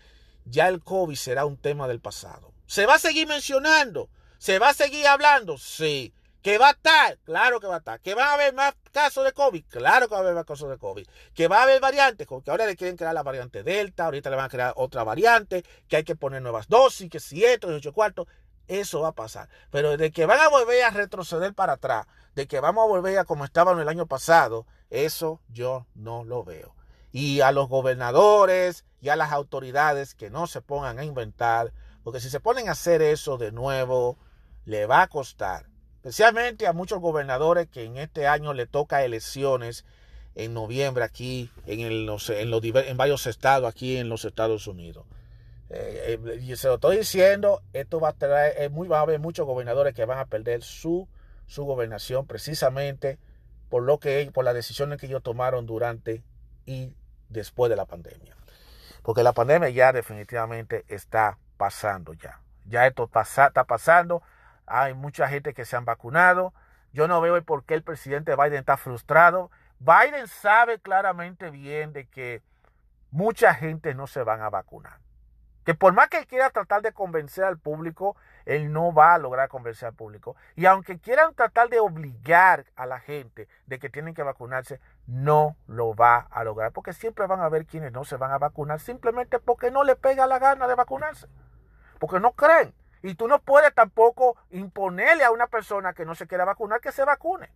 ya 0.45 0.67
el 0.67 0.81
COVID 0.83 1.15
será 1.15 1.45
un 1.45 1.57
tema 1.57 1.87
del 1.87 1.99
pasado. 1.99 2.53
¿Se 2.65 2.85
va 2.85 2.95
a 2.95 2.99
seguir 2.99 3.27
mencionando? 3.27 4.09
¿Se 4.37 4.59
va 4.59 4.69
a 4.69 4.73
seguir 4.73 5.07
hablando? 5.07 5.57
Sí. 5.57 6.13
¿Que 6.41 6.57
va 6.57 6.69
a 6.69 6.71
estar? 6.71 7.17
Claro 7.25 7.59
que 7.59 7.67
va 7.67 7.75
a 7.75 7.79
estar. 7.79 7.99
¿Que 7.99 8.15
va 8.15 8.27
a 8.27 8.33
haber 8.35 8.53
más 8.53 8.73
casos 8.93 9.25
de 9.25 9.33
COVID? 9.33 9.65
Claro 9.67 10.07
que 10.07 10.13
va 10.13 10.19
a 10.19 10.23
haber 10.23 10.35
más 10.35 10.45
casos 10.45 10.69
de 10.69 10.77
COVID. 10.77 11.05
¿Que 11.33 11.49
va 11.49 11.59
a 11.59 11.63
haber 11.63 11.81
variantes? 11.81 12.25
Porque 12.27 12.49
ahora 12.49 12.65
le 12.65 12.77
quieren 12.77 12.95
crear 12.95 13.13
la 13.13 13.23
variante 13.23 13.61
Delta, 13.61 14.05
ahorita 14.05 14.29
le 14.29 14.37
van 14.37 14.45
a 14.45 14.49
crear 14.49 14.73
otra 14.77 15.03
variante, 15.03 15.65
que 15.89 15.97
hay 15.97 16.03
que 16.05 16.15
poner 16.15 16.41
nuevas 16.41 16.69
dosis, 16.69 17.09
que 17.09 17.19
siete, 17.19 17.67
ocho 17.67 17.91
cuartos. 17.91 18.27
Eso 18.69 19.01
va 19.01 19.09
a 19.09 19.13
pasar. 19.13 19.49
Pero 19.71 19.97
de 19.97 20.11
que 20.11 20.27
van 20.27 20.39
a 20.39 20.47
volver 20.47 20.83
a 20.83 20.91
retroceder 20.91 21.53
para 21.53 21.73
atrás, 21.73 22.05
de 22.35 22.47
que 22.47 22.59
vamos 22.59 22.83
a 22.83 22.87
volver 22.87 23.17
a 23.17 23.25
como 23.25 23.43
estaban 23.43 23.79
el 23.79 23.89
año 23.89 24.05
pasado, 24.05 24.65
eso 24.91 25.41
yo 25.49 25.87
no 25.95 26.23
lo 26.23 26.43
veo. 26.43 26.75
Y 27.11 27.41
a 27.41 27.51
los 27.51 27.67
gobernadores 27.67 28.85
y 29.01 29.09
a 29.09 29.15
las 29.15 29.31
autoridades 29.31 30.13
que 30.13 30.29
no 30.29 30.45
se 30.45 30.61
pongan 30.61 30.99
a 30.99 31.03
inventar, 31.03 31.73
porque 32.03 32.19
si 32.19 32.29
se 32.29 32.39
ponen 32.39 32.69
a 32.69 32.73
hacer 32.73 33.01
eso 33.01 33.39
de 33.39 33.51
nuevo, 33.51 34.17
le 34.65 34.85
va 34.85 35.01
a 35.01 35.07
costar. 35.07 35.65
Especialmente 35.95 36.67
a 36.67 36.73
muchos 36.73 36.99
gobernadores 36.99 37.67
que 37.67 37.83
en 37.85 37.97
este 37.97 38.27
año 38.27 38.53
le 38.53 38.67
toca 38.67 39.03
elecciones 39.03 39.83
en 40.35 40.53
noviembre 40.53 41.03
aquí 41.03 41.49
en, 41.65 41.79
en, 41.81 42.07
en 42.07 42.97
varios 42.97 43.25
estados 43.25 43.67
aquí 43.67 43.97
en 43.97 44.09
los 44.09 44.25
Estados 44.25 44.67
Unidos. 44.67 45.07
Eh, 45.69 46.19
eh, 46.25 46.39
y 46.41 46.55
se 46.55 46.67
lo 46.67 46.75
estoy 46.75 46.97
diciendo, 46.97 47.61
esto 47.73 47.99
va 47.99 48.09
a 48.09 48.13
traer, 48.13 48.69
muy, 48.71 48.87
va 48.87 48.99
a 48.99 49.01
haber 49.01 49.19
muchos 49.19 49.45
gobernadores 49.45 49.93
que 49.93 50.05
van 50.05 50.17
a 50.17 50.25
perder 50.25 50.63
su, 50.63 51.07
su 51.45 51.65
gobernación 51.65 52.25
precisamente 52.25 53.19
por 53.69 53.83
lo 53.83 53.99
que 53.99 54.31
por 54.33 54.43
las 54.45 54.55
decisiones 54.55 54.99
que 54.99 55.05
ellos 55.05 55.21
tomaron 55.21 55.65
durante 55.67 56.23
y 56.65 56.93
después 57.29 57.69
de 57.69 57.75
la 57.75 57.85
pandemia. 57.85 58.35
Porque 59.03 59.23
la 59.23 59.33
pandemia 59.33 59.69
ya 59.69 59.93
definitivamente 59.93 60.85
está 60.87 61.37
pasando 61.57 62.13
ya. 62.13 62.41
Ya 62.65 62.85
esto 62.85 63.09
está 63.13 63.63
pasando. 63.63 64.21
Hay 64.65 64.93
mucha 64.93 65.27
gente 65.27 65.53
que 65.53 65.65
se 65.65 65.75
han 65.75 65.85
vacunado. 65.85 66.53
Yo 66.93 67.07
no 67.07 67.21
veo 67.21 67.41
por 67.43 67.63
qué 67.63 67.75
el 67.75 67.83
presidente 67.83 68.35
Biden 68.35 68.59
está 68.59 68.77
frustrado. 68.77 69.51
Biden 69.79 70.27
sabe 70.27 70.79
claramente 70.79 71.49
bien 71.51 71.93
de 71.93 72.07
que 72.07 72.41
mucha 73.11 73.53
gente 73.53 73.93
no 73.93 74.07
se 74.07 74.23
van 74.23 74.41
a 74.41 74.49
vacunar. 74.49 74.99
Que 75.69 75.75
por 75.75 75.93
más 75.93 76.09
que 76.09 76.25
quiera 76.25 76.49
tratar 76.49 76.81
de 76.81 76.93
convencer 76.93 77.43
al 77.43 77.59
público, 77.59 78.15
él 78.45 78.73
no 78.73 78.91
va 78.91 79.13
a 79.13 79.19
lograr 79.19 79.49
convencer 79.49 79.89
al 79.89 79.93
público. 79.93 80.35
Y 80.55 80.65
aunque 80.65 80.97
quieran 80.97 81.35
tratar 81.35 81.69
de 81.69 81.79
obligar 81.79 82.65
a 82.75 82.87
la 82.87 82.99
gente 82.99 83.47
de 83.67 83.77
que 83.77 83.87
tienen 83.87 84.15
que 84.15 84.23
vacunarse, 84.23 84.79
no 85.05 85.55
lo 85.67 85.93
va 85.93 86.21
a 86.31 86.43
lograr. 86.43 86.71
Porque 86.71 86.91
siempre 86.91 87.27
van 87.27 87.41
a 87.41 87.45
haber 87.45 87.67
quienes 87.67 87.91
no 87.91 88.03
se 88.03 88.17
van 88.17 88.31
a 88.31 88.39
vacunar 88.39 88.79
simplemente 88.79 89.37
porque 89.37 89.69
no 89.69 89.83
le 89.83 89.95
pega 89.95 90.25
la 90.25 90.39
gana 90.39 90.67
de 90.67 90.73
vacunarse. 90.73 91.27
Porque 91.99 92.19
no 92.19 92.31
creen. 92.31 92.73
Y 93.03 93.13
tú 93.13 93.27
no 93.27 93.39
puedes 93.39 93.71
tampoco 93.75 94.37
imponerle 94.49 95.23
a 95.23 95.29
una 95.29 95.45
persona 95.45 95.93
que 95.93 96.03
no 96.03 96.15
se 96.15 96.25
quiera 96.25 96.45
vacunar 96.45 96.81
que 96.81 96.91
se 96.91 97.05
vacune. 97.05 97.51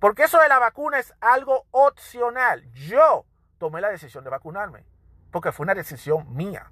Porque 0.00 0.22
eso 0.22 0.40
de 0.40 0.48
la 0.48 0.58
vacuna 0.58 0.98
es 0.98 1.12
algo 1.20 1.66
opcional. 1.72 2.64
Yo 2.72 3.26
tomé 3.58 3.82
la 3.82 3.90
decisión 3.90 4.24
de 4.24 4.30
vacunarme. 4.30 4.86
Porque 5.30 5.52
fue 5.52 5.64
una 5.64 5.74
decisión 5.74 6.34
mía. 6.34 6.70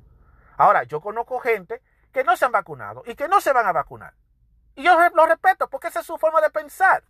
Ahora, 0.60 0.82
yo 0.82 1.00
conozco 1.00 1.38
gente 1.40 1.80
que 2.12 2.22
no 2.22 2.36
se 2.36 2.44
han 2.44 2.52
vacunado 2.52 3.02
y 3.06 3.14
que 3.14 3.28
no 3.28 3.40
se 3.40 3.50
van 3.54 3.66
a 3.66 3.72
vacunar. 3.72 4.12
Y 4.74 4.82
yo 4.82 4.94
lo 5.14 5.24
respeto 5.24 5.70
porque 5.70 5.88
esa 5.88 6.00
es 6.00 6.06
su 6.06 6.18
forma 6.18 6.42
de 6.42 6.50
pensar. 6.50 7.02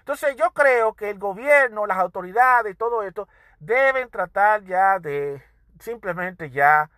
Entonces 0.00 0.34
yo 0.34 0.50
creo 0.50 0.94
que 0.94 1.10
el 1.10 1.18
gobierno, 1.20 1.86
las 1.86 1.98
autoridades 1.98 2.72
y 2.72 2.76
todo 2.76 3.04
esto 3.04 3.28
deben 3.60 4.10
tratar 4.10 4.64
ya 4.64 4.98
de 4.98 5.40
simplemente 5.78 6.50
ya 6.50 6.90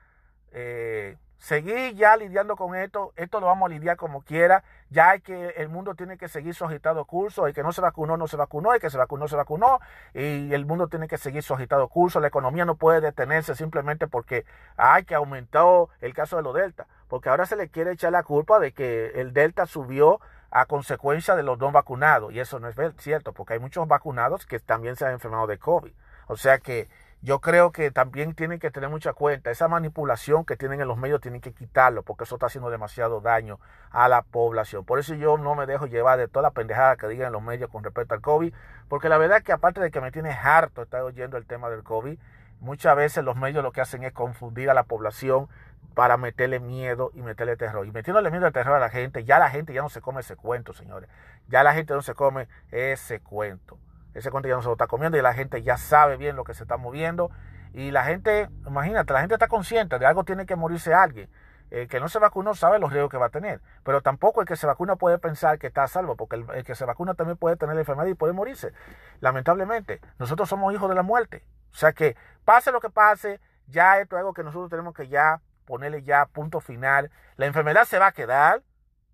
eh, 0.52 1.18
seguir 1.40 1.94
ya 1.94 2.16
lidiando 2.16 2.54
con 2.54 2.76
esto, 2.76 3.12
esto 3.16 3.40
lo 3.40 3.46
vamos 3.46 3.66
a 3.66 3.72
lidiar 3.72 3.96
como 3.96 4.22
quiera, 4.22 4.62
ya 4.90 5.10
hay 5.10 5.20
que, 5.20 5.54
el 5.56 5.70
mundo 5.70 5.94
tiene 5.94 6.18
que 6.18 6.28
seguir 6.28 6.54
su 6.54 6.66
agitado 6.66 7.06
curso, 7.06 7.46
el 7.46 7.54
que 7.54 7.62
no 7.62 7.72
se 7.72 7.80
vacunó, 7.80 8.18
no 8.18 8.28
se 8.28 8.36
vacunó, 8.36 8.74
el 8.74 8.80
que 8.80 8.90
se 8.90 8.98
vacunó, 8.98 9.26
se 9.26 9.36
vacunó, 9.36 9.80
y 10.12 10.52
el 10.52 10.66
mundo 10.66 10.88
tiene 10.88 11.08
que 11.08 11.16
seguir 11.16 11.42
su 11.42 11.54
agitado 11.54 11.88
curso, 11.88 12.20
la 12.20 12.28
economía 12.28 12.66
no 12.66 12.74
puede 12.74 13.00
detenerse 13.00 13.54
simplemente 13.54 14.06
porque 14.06 14.44
hay 14.76 15.04
que 15.04 15.14
aumentó 15.14 15.88
el 16.02 16.12
caso 16.12 16.36
de 16.36 16.42
los 16.42 16.54
delta, 16.54 16.86
porque 17.08 17.30
ahora 17.30 17.46
se 17.46 17.56
le 17.56 17.70
quiere 17.70 17.92
echar 17.92 18.12
la 18.12 18.22
culpa 18.22 18.60
de 18.60 18.72
que 18.72 19.12
el 19.14 19.32
delta 19.32 19.64
subió 19.64 20.20
a 20.50 20.66
consecuencia 20.66 21.36
de 21.36 21.42
los 21.42 21.58
no 21.58 21.72
vacunados, 21.72 22.34
y 22.34 22.40
eso 22.40 22.60
no 22.60 22.68
es 22.68 22.76
cierto, 22.98 23.32
porque 23.32 23.54
hay 23.54 23.60
muchos 23.60 23.88
vacunados 23.88 24.44
que 24.44 24.60
también 24.60 24.96
se 24.96 25.06
han 25.06 25.12
enfermado 25.12 25.46
de 25.46 25.58
COVID, 25.58 25.92
o 26.26 26.36
sea 26.36 26.58
que 26.58 26.88
yo 27.22 27.40
creo 27.40 27.70
que 27.70 27.90
también 27.90 28.34
tienen 28.34 28.58
que 28.58 28.70
tener 28.70 28.88
mucha 28.88 29.12
cuenta. 29.12 29.50
Esa 29.50 29.68
manipulación 29.68 30.46
que 30.46 30.56
tienen 30.56 30.80
en 30.80 30.88
los 30.88 30.96
medios 30.96 31.20
tienen 31.20 31.42
que 31.42 31.52
quitarlo 31.52 32.02
porque 32.02 32.24
eso 32.24 32.36
está 32.36 32.46
haciendo 32.46 32.70
demasiado 32.70 33.20
daño 33.20 33.60
a 33.90 34.08
la 34.08 34.22
población. 34.22 34.86
Por 34.86 34.98
eso 34.98 35.14
yo 35.14 35.36
no 35.36 35.54
me 35.54 35.66
dejo 35.66 35.86
llevar 35.86 36.18
de 36.18 36.28
toda 36.28 36.44
la 36.44 36.50
pendejada 36.52 36.96
que 36.96 37.08
digan 37.08 37.26
en 37.26 37.32
los 37.34 37.42
medios 37.42 37.68
con 37.68 37.84
respecto 37.84 38.14
al 38.14 38.22
COVID. 38.22 38.54
Porque 38.88 39.10
la 39.10 39.18
verdad 39.18 39.38
es 39.38 39.44
que 39.44 39.52
aparte 39.52 39.80
de 39.80 39.90
que 39.90 40.00
me 40.00 40.10
tiene 40.10 40.30
harto 40.30 40.82
estar 40.82 41.02
oyendo 41.02 41.36
el 41.36 41.44
tema 41.44 41.68
del 41.68 41.82
COVID, 41.82 42.18
muchas 42.60 42.96
veces 42.96 43.22
los 43.22 43.36
medios 43.36 43.62
lo 43.62 43.72
que 43.72 43.82
hacen 43.82 44.02
es 44.02 44.12
confundir 44.12 44.70
a 44.70 44.74
la 44.74 44.84
población 44.84 45.48
para 45.94 46.16
meterle 46.16 46.58
miedo 46.58 47.10
y 47.12 47.20
meterle 47.20 47.56
terror. 47.58 47.86
Y 47.86 47.92
metiéndole 47.92 48.30
miedo 48.30 48.48
y 48.48 48.52
terror 48.52 48.76
a 48.76 48.80
la 48.80 48.88
gente, 48.88 49.24
ya 49.24 49.38
la 49.38 49.50
gente 49.50 49.74
ya 49.74 49.82
no 49.82 49.90
se 49.90 50.00
come 50.00 50.20
ese 50.20 50.36
cuento, 50.36 50.72
señores. 50.72 51.10
Ya 51.48 51.62
la 51.64 51.74
gente 51.74 51.92
no 51.92 52.00
se 52.00 52.14
come 52.14 52.48
ese 52.70 53.20
cuento. 53.20 53.76
Ese 54.14 54.30
cuento 54.30 54.48
ya 54.48 54.56
no 54.56 54.62
se 54.62 54.68
lo 54.68 54.72
está 54.72 54.86
comiendo 54.86 55.16
y 55.16 55.22
la 55.22 55.34
gente 55.34 55.62
ya 55.62 55.76
sabe 55.76 56.16
bien 56.16 56.36
lo 56.36 56.44
que 56.44 56.54
se 56.54 56.64
está 56.64 56.76
moviendo. 56.76 57.30
Y 57.72 57.90
la 57.92 58.04
gente, 58.04 58.48
imagínate, 58.66 59.12
la 59.12 59.20
gente 59.20 59.34
está 59.34 59.48
consciente 59.48 59.98
de 59.98 60.06
algo 60.06 60.24
tiene 60.24 60.46
que 60.46 60.56
morirse 60.56 60.92
alguien. 60.92 61.30
El 61.70 61.86
que 61.86 62.00
no 62.00 62.08
se 62.08 62.18
vacunó 62.18 62.54
sabe 62.54 62.80
los 62.80 62.90
riesgos 62.92 63.10
que 63.10 63.16
va 63.16 63.26
a 63.26 63.30
tener. 63.30 63.60
Pero 63.84 64.02
tampoco 64.02 64.40
el 64.40 64.46
que 64.46 64.56
se 64.56 64.66
vacuna 64.66 64.96
puede 64.96 65.18
pensar 65.18 65.58
que 65.58 65.68
está 65.68 65.84
a 65.84 65.88
salvo, 65.88 66.16
porque 66.16 66.36
el, 66.36 66.64
que 66.64 66.74
se 66.74 66.84
vacuna 66.84 67.14
también 67.14 67.36
puede 67.36 67.56
tener 67.56 67.76
la 67.76 67.82
enfermedad 67.82 68.08
y 68.08 68.14
puede 68.14 68.32
morirse. 68.32 68.72
Lamentablemente, 69.20 70.00
nosotros 70.18 70.48
somos 70.48 70.74
hijos 70.74 70.88
de 70.88 70.96
la 70.96 71.02
muerte. 71.02 71.44
O 71.72 71.76
sea 71.76 71.92
que 71.92 72.16
pase 72.44 72.72
lo 72.72 72.80
que 72.80 72.90
pase, 72.90 73.40
ya 73.68 74.00
esto 74.00 74.16
es 74.16 74.18
algo 74.20 74.34
que 74.34 74.42
nosotros 74.42 74.68
tenemos 74.68 74.94
que 74.94 75.06
ya 75.06 75.40
ponerle 75.64 76.02
ya 76.02 76.26
punto 76.26 76.60
final. 76.60 77.12
La 77.36 77.46
enfermedad 77.46 77.84
se 77.84 78.00
va 78.00 78.08
a 78.08 78.12
quedar, 78.12 78.62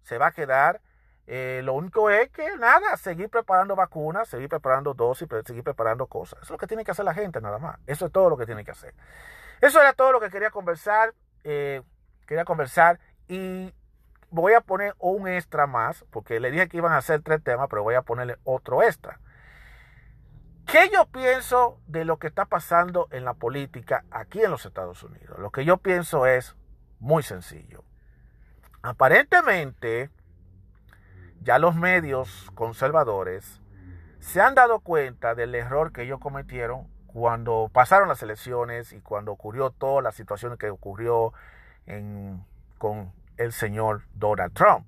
se 0.02 0.16
va 0.16 0.28
a 0.28 0.32
quedar. 0.32 0.80
Eh, 1.27 1.61
lo 1.65 1.75
único 1.75 2.09
es 2.09 2.31
que 2.31 2.57
nada, 2.57 2.97
seguir 2.97 3.29
preparando 3.29 3.75
vacunas, 3.75 4.29
seguir 4.29 4.49
preparando 4.49 4.95
dosis, 4.95 5.29
seguir 5.45 5.65
preparando 5.65 6.07
cosas. 6.07 6.39
Eso 6.39 6.45
es 6.45 6.51
lo 6.51 6.59
que 6.59 6.67
tiene 6.67 6.85
que 6.85 6.93
hacer 6.93 7.05
la 7.05 7.15
gente 7.15 7.41
nada 7.41 7.59
más. 7.59 7.79
Eso 7.87 8.07
es 8.07 8.12
todo 8.12 8.31
lo 8.31 8.37
que 8.37 8.47
tiene 8.47 8.65
que 8.65 8.71
hacer. 8.71 8.95
Eso 9.61 9.81
era 9.81 9.93
todo 9.93 10.12
lo 10.12 10.21
que 10.21 10.31
quería 10.31 10.51
conversar. 10.51 11.15
Eh, 11.43 11.83
quería 12.27 12.45
conversar 12.45 13.01
y 13.29 13.75
voy 14.31 14.55
a 14.55 14.61
poner 14.61 14.95
un 14.99 15.29
extra 15.29 15.67
más, 15.67 16.05
porque 16.11 16.41
le 16.41 16.51
dije 16.51 16.69
que 16.69 16.77
iban 16.77 16.93
a 16.93 16.99
hacer 16.99 17.23
tres 17.23 17.43
temas, 17.43 17.69
pero 17.71 17.83
voy 17.83 17.95
a 17.95 18.03
ponerle 18.03 18.37
otro 18.45 18.83
extra. 18.83 19.21
¿Qué 20.67 20.91
yo 20.93 21.07
pienso 21.07 21.81
de 21.87 22.05
lo 22.05 22.19
que 22.19 22.27
está 22.27 22.45
pasando 22.45 23.07
en 23.12 23.25
la 23.25 23.35
política 23.35 24.05
aquí 24.11 24.43
en 24.43 24.51
los 24.51 24.67
Estados 24.67 25.03
Unidos? 25.05 25.39
Lo 25.39 25.51
que 25.51 25.65
yo 25.65 25.77
pienso 25.77 26.27
es 26.27 26.57
muy 26.99 27.23
sencillo. 27.23 27.85
Aparentemente, 28.83 30.11
ya 31.42 31.59
los 31.59 31.75
medios 31.75 32.51
conservadores 32.55 33.61
se 34.18 34.40
han 34.40 34.55
dado 34.55 34.81
cuenta 34.81 35.35
del 35.35 35.55
error 35.55 35.92
que 35.92 36.03
ellos 36.03 36.18
cometieron 36.18 36.88
cuando 37.07 37.70
pasaron 37.72 38.09
las 38.09 38.22
elecciones 38.22 38.92
y 38.92 39.01
cuando 39.01 39.33
ocurrió 39.33 39.70
toda 39.70 40.03
la 40.03 40.12
situación 40.12 40.59
que 40.59 40.68
ocurrió 40.68 41.33
con 42.79 43.12
el 43.37 43.53
señor 43.53 44.03
Donald 44.14 44.53
Trump. 44.53 44.87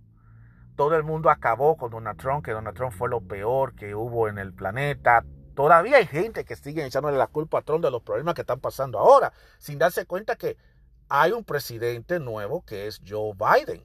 Todo 0.76 0.96
el 0.96 1.04
mundo 1.04 1.30
acabó 1.30 1.76
con 1.76 1.90
Donald 1.90 2.20
Trump, 2.20 2.44
que 2.44 2.52
Donald 2.52 2.76
Trump 2.76 2.92
fue 2.92 3.08
lo 3.08 3.20
peor 3.20 3.74
que 3.74 3.94
hubo 3.94 4.28
en 4.28 4.38
el 4.38 4.52
planeta. 4.52 5.24
Todavía 5.54 5.96
hay 5.96 6.06
gente 6.06 6.44
que 6.44 6.54
sigue 6.54 6.84
echándole 6.84 7.16
la 7.16 7.26
culpa 7.26 7.58
a 7.58 7.62
Trump 7.62 7.84
de 7.84 7.90
los 7.90 8.02
problemas 8.02 8.34
que 8.34 8.42
están 8.42 8.61
pasando 8.61 8.98
ahora, 8.98 9.32
sin 9.58 9.78
darse 9.78 10.06
cuenta 10.06 10.37
que 10.37 10.56
hay 11.08 11.32
un 11.32 11.44
presidente 11.44 12.20
nuevo 12.20 12.64
que 12.64 12.87
es 12.87 13.00
Joe 13.06 13.32
Biden. 13.34 13.84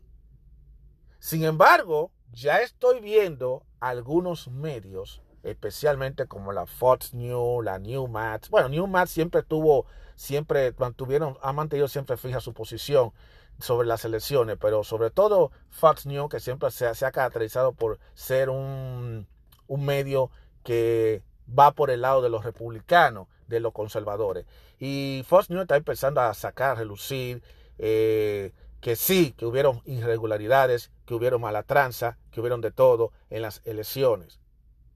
Sin 1.20 1.44
embargo, 1.46 2.12
ya 2.34 2.62
estoy 2.62 3.00
viendo 3.00 3.64
algunos 3.80 4.48
medios, 4.48 5.22
especialmente 5.44 6.26
como 6.26 6.52
la 6.52 6.66
Fox 6.66 7.14
News, 7.14 7.64
la 7.64 7.78
Newmat. 7.78 8.50
Bueno, 8.50 8.70
Newmat 8.70 9.08
siempre 9.08 9.44
tuvo, 9.44 9.86
siempre 10.16 10.74
mantuvieron, 10.78 11.38
ha 11.42 11.54
mantenido 11.54 11.88
siempre 11.88 12.18
fija 12.18 12.40
su 12.40 12.54
posición 12.54 13.14
sobre 13.60 13.88
las 13.88 14.04
elecciones, 14.04 14.58
pero 14.60 14.84
sobre 14.84 15.12
todo 15.12 15.52
Fox 15.70 16.08
News, 16.08 16.30
que 16.30 16.40
siempre 16.40 16.72
se, 16.72 16.88
ha 16.88 17.12
caracterizado 17.12 17.74
por 17.74 18.00
ser 18.16 18.50
un, 18.50 19.28
medio 19.68 20.32
que 20.64 21.22
va 21.48 21.72
por 21.72 21.92
el 21.92 22.02
lado 22.02 22.22
de 22.22 22.30
los 22.30 22.44
republicanos, 22.44 23.28
de 23.48 23.60
los 23.60 23.74
conservadores. 23.74 24.46
Y 24.80 25.24
Fox 25.28 25.52
News 25.52 25.64
está 25.64 25.78
empezando 25.78 26.22
a 26.22 26.34
sacar, 26.34 26.72
a 26.72 26.76
relucir 26.76 27.44
eh, 27.78 28.54
que 28.84 28.98
sí, 28.98 29.32
que 29.32 29.46
hubieron 29.46 29.82
irregularidades, 29.86 30.92
que 31.06 31.14
hubieron 31.14 31.40
mala 31.40 31.64
tranza, 31.64 32.18
que 32.32 32.42
hubieron 32.42 32.60
de 32.60 32.70
todo 32.70 33.14
en 33.30 33.42
las 33.42 33.62
elecciones. 33.64 34.42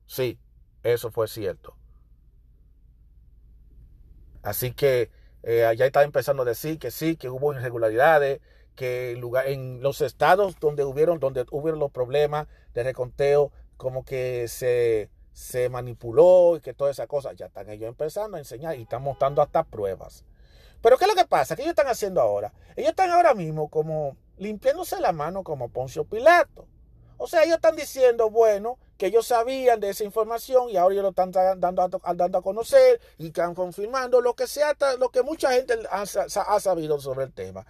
Sí, 0.05 0.37
eso 0.83 1.09
fue 1.09 1.29
cierto. 1.29 1.73
Así 4.43 4.73
que 4.73 5.09
eh, 5.41 5.73
ya 5.77 5.85
está 5.85 6.03
empezando 6.03 6.43
a 6.43 6.45
decir 6.45 6.79
que 6.79 6.91
sí, 6.91 7.15
que 7.15 7.29
hubo 7.29 7.53
irregularidades, 7.53 8.41
que 8.75 9.11
en, 9.11 9.21
lugar, 9.21 9.47
en 9.47 9.81
los 9.81 10.01
estados 10.01 10.59
donde 10.59 10.83
hubieron, 10.83 11.19
donde 11.19 11.45
hubieron 11.51 11.79
los 11.79 11.91
problemas 11.91 12.47
de 12.73 12.83
reconteo, 12.83 13.53
como 13.77 14.03
que 14.03 14.49
se, 14.49 15.09
se 15.31 15.69
manipuló 15.69 16.57
y 16.57 16.59
que 16.59 16.73
toda 16.73 16.91
esa 16.91 17.07
cosa, 17.07 17.31
ya 17.31 17.45
están 17.45 17.69
ellos 17.69 17.87
empezando 17.87 18.35
a 18.35 18.41
enseñar 18.41 18.77
y 18.77 18.81
están 18.81 19.01
mostrando 19.01 19.41
hasta 19.41 19.63
pruebas. 19.63 20.25
Pero 20.81 20.97
¿qué 20.97 21.05
es 21.05 21.09
lo 21.09 21.15
que 21.15 21.27
pasa? 21.27 21.55
¿Qué 21.55 21.63
ellos 21.63 21.71
están 21.71 21.87
haciendo 21.87 22.21
ahora? 22.21 22.53
Ellos 22.75 22.91
están 22.91 23.11
ahora 23.11 23.33
mismo 23.33 23.69
como 23.69 24.15
limpiándose 24.37 24.99
la 24.99 25.11
mano 25.11 25.43
como 25.43 25.69
Poncio 25.69 26.05
Pilato. 26.05 26.67
O 27.17 27.27
sea, 27.27 27.43
ellos 27.43 27.55
están 27.55 27.75
diciendo, 27.75 28.29
bueno, 28.29 28.77
que 28.97 29.07
ellos 29.07 29.27
sabían 29.27 29.79
de 29.79 29.89
esa 29.89 30.03
información 30.03 30.69
y 30.69 30.77
ahora 30.77 30.93
ellos 30.93 31.03
lo 31.03 31.09
están 31.09 31.31
dando 31.31 31.81
a, 31.83 32.13
dando 32.13 32.37
a 32.37 32.41
conocer 32.41 33.01
y 33.17 33.27
están 33.27 33.55
confirmando 33.55 34.21
lo 34.21 34.35
que 34.35 34.47
sea, 34.47 34.75
lo 34.99 35.09
que 35.09 35.23
mucha 35.23 35.51
gente 35.51 35.75
ha, 35.89 36.01
ha 36.03 36.59
sabido 36.59 36.99
sobre 36.99 37.25
el 37.25 37.33
tema. 37.33 37.65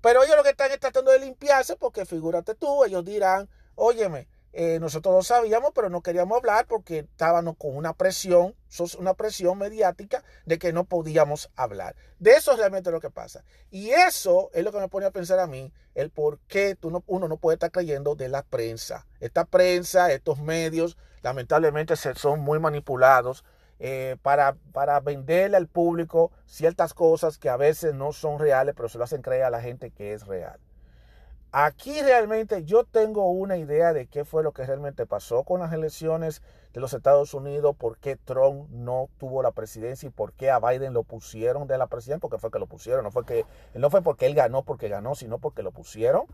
Pero 0.00 0.22
ellos 0.22 0.36
lo 0.36 0.42
que 0.42 0.50
están 0.50 0.70
es 0.70 0.80
tratando 0.80 1.10
de 1.10 1.18
limpiarse 1.18 1.76
porque 1.76 2.06
figúrate 2.06 2.54
tú, 2.54 2.84
ellos 2.84 3.04
dirán, 3.04 3.48
óyeme, 3.74 4.28
eh, 4.58 4.80
nosotros 4.80 5.14
lo 5.14 5.22
sabíamos, 5.22 5.72
pero 5.74 5.90
no 5.90 6.00
queríamos 6.00 6.38
hablar 6.38 6.66
porque 6.66 7.00
estábamos 7.00 7.58
con 7.58 7.76
una 7.76 7.92
presión, 7.92 8.54
una 8.98 9.12
presión 9.12 9.58
mediática 9.58 10.24
de 10.46 10.58
que 10.58 10.72
no 10.72 10.84
podíamos 10.84 11.50
hablar. 11.56 11.94
De 12.20 12.30
eso 12.30 12.52
es 12.52 12.58
realmente 12.58 12.90
lo 12.90 12.98
que 12.98 13.10
pasa. 13.10 13.44
Y 13.70 13.90
eso 13.90 14.48
es 14.54 14.64
lo 14.64 14.72
que 14.72 14.78
me 14.78 14.88
pone 14.88 15.04
a 15.04 15.10
pensar 15.10 15.40
a 15.40 15.46
mí, 15.46 15.74
el 15.94 16.08
por 16.08 16.38
qué 16.48 16.78
uno 16.80 17.28
no 17.28 17.36
puede 17.36 17.56
estar 17.56 17.70
creyendo 17.70 18.14
de 18.14 18.30
la 18.30 18.44
prensa. 18.44 19.06
Esta 19.20 19.44
prensa, 19.44 20.10
estos 20.10 20.40
medios, 20.40 20.96
lamentablemente 21.20 21.94
son 21.94 22.40
muy 22.40 22.58
manipulados 22.58 23.44
eh, 23.78 24.16
para, 24.22 24.56
para 24.72 25.00
venderle 25.00 25.58
al 25.58 25.68
público 25.68 26.32
ciertas 26.46 26.94
cosas 26.94 27.36
que 27.36 27.50
a 27.50 27.58
veces 27.58 27.92
no 27.92 28.14
son 28.14 28.38
reales, 28.38 28.74
pero 28.74 28.88
se 28.88 28.96
lo 28.96 29.04
hacen 29.04 29.20
creer 29.20 29.44
a 29.44 29.50
la 29.50 29.60
gente 29.60 29.90
que 29.90 30.14
es 30.14 30.26
real. 30.26 30.58
Aquí 31.52 32.02
realmente 32.02 32.64
yo 32.64 32.84
tengo 32.84 33.30
una 33.30 33.56
idea 33.56 33.92
de 33.92 34.06
qué 34.06 34.24
fue 34.24 34.42
lo 34.42 34.52
que 34.52 34.66
realmente 34.66 35.06
pasó 35.06 35.44
con 35.44 35.60
las 35.60 35.72
elecciones 35.72 36.42
de 36.74 36.80
los 36.80 36.92
Estados 36.92 37.32
Unidos, 37.32 37.74
por 37.76 37.96
qué 37.96 38.16
Trump 38.16 38.68
no 38.70 39.08
tuvo 39.18 39.42
la 39.42 39.52
presidencia 39.52 40.08
y 40.08 40.10
por 40.10 40.34
qué 40.34 40.50
a 40.50 40.58
Biden 40.58 40.92
lo 40.92 41.04
pusieron 41.04 41.66
de 41.66 41.78
la 41.78 41.86
presidencia, 41.86 42.20
porque 42.20 42.38
fue 42.38 42.50
que 42.50 42.58
lo 42.58 42.66
pusieron, 42.66 43.04
no 43.04 43.10
fue 43.10 43.24
que 43.24 43.46
no 43.74 43.88
fue 43.88 44.02
porque 44.02 44.26
él 44.26 44.34
ganó 44.34 44.62
porque 44.64 44.88
ganó, 44.88 45.14
sino 45.14 45.38
porque 45.38 45.62
lo 45.62 45.70
pusieron. 45.70 46.26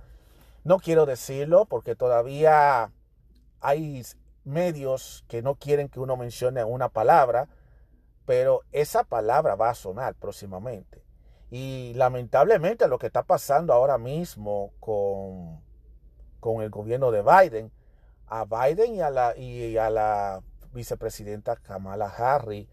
No 0.64 0.78
quiero 0.78 1.06
decirlo 1.06 1.66
porque 1.66 1.94
todavía 1.94 2.90
hay 3.60 4.02
medios 4.44 5.24
que 5.28 5.42
no 5.42 5.54
quieren 5.54 5.88
que 5.88 6.00
uno 6.00 6.16
mencione 6.16 6.64
una 6.64 6.88
palabra, 6.88 7.48
pero 8.26 8.62
esa 8.72 9.04
palabra 9.04 9.54
va 9.54 9.70
a 9.70 9.74
sonar 9.74 10.14
próximamente. 10.14 11.01
Y 11.52 11.92
lamentablemente 11.96 12.88
lo 12.88 12.98
que 12.98 13.08
está 13.08 13.24
pasando 13.24 13.74
ahora 13.74 13.98
mismo 13.98 14.72
con, 14.80 15.60
con 16.40 16.62
el 16.62 16.70
gobierno 16.70 17.10
de 17.10 17.22
Biden, 17.22 17.70
a 18.26 18.46
Biden 18.46 18.94
y 18.94 19.02
a 19.02 19.10
la, 19.10 19.36
y 19.36 19.76
a 19.76 19.90
la 19.90 20.42
vicepresidenta 20.72 21.56
Kamala 21.56 22.06
Harris 22.06 22.66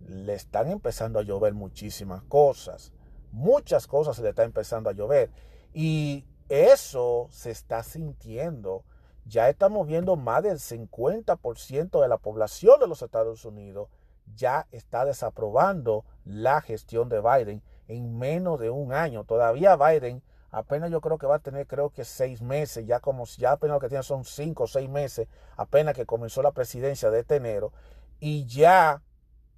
le 0.00 0.32
están 0.32 0.70
empezando 0.70 1.18
a 1.18 1.24
llover 1.24 1.52
muchísimas 1.52 2.22
cosas. 2.22 2.90
Muchas 3.32 3.86
cosas 3.86 4.16
se 4.16 4.22
le 4.22 4.30
están 4.30 4.46
empezando 4.46 4.88
a 4.88 4.94
llover. 4.94 5.30
Y 5.74 6.24
eso 6.48 7.28
se 7.30 7.50
está 7.50 7.82
sintiendo. 7.82 8.86
Ya 9.26 9.50
estamos 9.50 9.86
viendo 9.86 10.16
más 10.16 10.42
del 10.42 10.58
50% 10.58 12.00
de 12.00 12.08
la 12.08 12.16
población 12.16 12.80
de 12.80 12.88
los 12.88 13.02
Estados 13.02 13.44
Unidos 13.44 13.90
ya 14.34 14.66
está 14.72 15.04
desaprobando 15.04 16.06
la 16.24 16.62
gestión 16.62 17.10
de 17.10 17.20
Biden 17.20 17.62
en 17.88 18.18
menos 18.18 18.58
de 18.60 18.70
un 18.70 18.92
año. 18.92 19.24
Todavía 19.24 19.76
Biden 19.76 20.22
apenas 20.50 20.90
yo 20.90 21.00
creo 21.00 21.18
que 21.18 21.26
va 21.26 21.36
a 21.36 21.40
tener 21.40 21.66
creo 21.66 21.90
que 21.90 22.04
seis 22.04 22.40
meses, 22.40 22.86
ya 22.86 23.00
como 23.00 23.24
ya 23.26 23.52
apenas 23.52 23.74
lo 23.74 23.80
que 23.80 23.88
tiene 23.88 24.02
son 24.02 24.24
cinco 24.24 24.64
o 24.64 24.66
seis 24.66 24.88
meses, 24.88 25.28
apenas 25.56 25.94
que 25.94 26.06
comenzó 26.06 26.42
la 26.42 26.52
presidencia 26.52 27.10
de 27.10 27.20
este 27.20 27.36
enero, 27.36 27.72
y 28.20 28.46
ya 28.46 29.02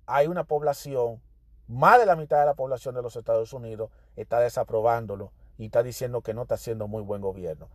hay 0.06 0.26
una 0.26 0.44
población, 0.44 1.22
más 1.68 1.98
de 2.00 2.06
la 2.06 2.16
mitad 2.16 2.40
de 2.40 2.46
la 2.46 2.54
población 2.54 2.94
de 2.94 3.02
los 3.02 3.14
Estados 3.14 3.52
Unidos 3.52 3.90
está 4.16 4.40
desaprobándolo 4.40 5.32
y 5.58 5.66
está 5.66 5.82
diciendo 5.82 6.22
que 6.22 6.34
no 6.34 6.42
está 6.42 6.54
haciendo 6.54 6.88
muy 6.88 7.02
buen 7.02 7.20
gobierno. 7.20 7.68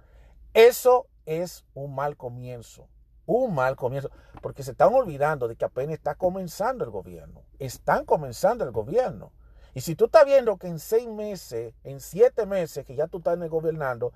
Eso 0.53 1.07
es 1.25 1.63
un 1.73 1.95
mal 1.95 2.17
comienzo, 2.17 2.87
un 3.25 3.53
mal 3.53 3.75
comienzo, 3.75 4.09
porque 4.41 4.63
se 4.63 4.71
están 4.71 4.93
olvidando 4.93 5.47
de 5.47 5.55
que 5.55 5.65
apenas 5.65 5.93
está 5.93 6.15
comenzando 6.15 6.83
el 6.83 6.89
gobierno, 6.89 7.43
están 7.59 8.05
comenzando 8.05 8.63
el 8.63 8.71
gobierno. 8.71 9.31
Y 9.73 9.81
si 9.81 9.95
tú 9.95 10.05
estás 10.05 10.25
viendo 10.25 10.57
que 10.57 10.67
en 10.67 10.79
seis 10.79 11.07
meses, 11.07 11.73
en 11.83 11.99
siete 11.99 12.45
meses 12.45 12.85
que 12.85 12.95
ya 12.95 13.07
tú 13.07 13.17
estás 13.17 13.37
gobernando, 13.49 14.13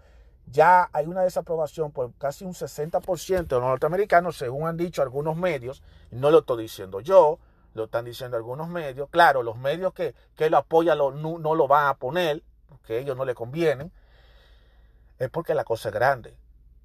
ya 0.49 0.89
hay 0.93 1.07
una 1.07 1.23
desaprobación 1.23 1.91
por 1.91 2.13
casi 2.13 2.45
un 2.45 2.53
60% 2.53 3.47
de 3.47 3.55
los 3.55 3.63
norteamericanos, 3.63 4.37
según 4.37 4.67
han 4.67 4.77
dicho 4.77 5.01
algunos 5.01 5.35
medios, 5.35 5.83
no 6.11 6.31
lo 6.31 6.39
estoy 6.39 6.63
diciendo 6.63 7.01
yo, 7.01 7.39
lo 7.73 7.85
están 7.85 8.05
diciendo 8.05 8.37
algunos 8.37 8.69
medios. 8.69 9.09
Claro, 9.09 9.43
los 9.43 9.57
medios 9.57 9.93
que, 9.93 10.15
que 10.35 10.49
lo 10.49 10.57
apoyan 10.57 10.97
no, 10.97 11.11
no, 11.11 11.55
lo 11.55 11.67
van 11.67 11.87
a 11.87 11.95
poner, 11.95 12.43
porque 12.69 12.99
ellos 12.99 13.17
no 13.17 13.25
le 13.25 13.35
convienen, 13.35 13.91
es 15.19 15.29
porque 15.29 15.53
la 15.53 15.63
cosa 15.63 15.89
es 15.89 15.95
grande. 15.95 16.35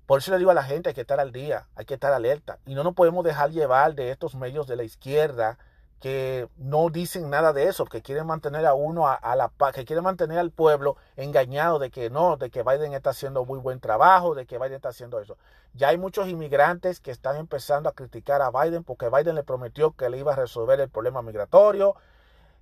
Por 0.06 0.18
eso 0.18 0.32
le 0.32 0.38
digo 0.38 0.50
a 0.50 0.54
la 0.54 0.64
gente, 0.64 0.88
hay 0.88 0.94
que 0.94 1.02
estar 1.02 1.20
al 1.20 1.32
día, 1.32 1.68
hay 1.76 1.84
que 1.84 1.94
estar 1.94 2.12
alerta. 2.12 2.58
Y 2.66 2.74
no 2.74 2.82
nos 2.82 2.94
podemos 2.94 3.24
dejar 3.24 3.50
llevar 3.50 3.94
de 3.94 4.10
estos 4.10 4.34
medios 4.34 4.66
de 4.66 4.76
la 4.76 4.82
izquierda, 4.82 5.58
que 6.02 6.48
no 6.56 6.90
dicen 6.90 7.30
nada 7.30 7.52
de 7.52 7.68
eso, 7.68 7.84
que 7.84 8.02
quieren 8.02 8.26
mantener 8.26 8.66
a 8.66 8.74
uno 8.74 9.06
a, 9.06 9.36
la 9.36 9.46
paz, 9.46 9.72
que 9.72 9.84
quieren 9.84 10.02
mantener 10.02 10.36
al 10.40 10.50
pueblo 10.50 10.96
engañado 11.14 11.78
de 11.78 11.92
que 11.92 12.10
no, 12.10 12.36
de 12.36 12.50
que 12.50 12.64
Biden 12.64 12.92
está 12.92 13.10
haciendo 13.10 13.44
muy 13.44 13.60
buen 13.60 13.78
trabajo, 13.78 14.34
de 14.34 14.44
que 14.44 14.58
Biden 14.58 14.74
está 14.74 14.88
haciendo 14.88 15.20
eso. 15.20 15.38
Ya 15.74 15.90
hay 15.90 15.98
muchos 15.98 16.26
inmigrantes 16.26 16.98
que 16.98 17.12
están 17.12 17.36
empezando 17.36 17.88
a 17.88 17.92
criticar 17.92 18.42
a 18.42 18.50
Biden 18.50 18.82
porque 18.82 19.08
Biden 19.10 19.36
le 19.36 19.44
prometió 19.44 19.92
que 19.92 20.10
le 20.10 20.18
iba 20.18 20.32
a 20.32 20.36
resolver 20.36 20.80
el 20.80 20.88
problema 20.88 21.22
migratorio 21.22 21.94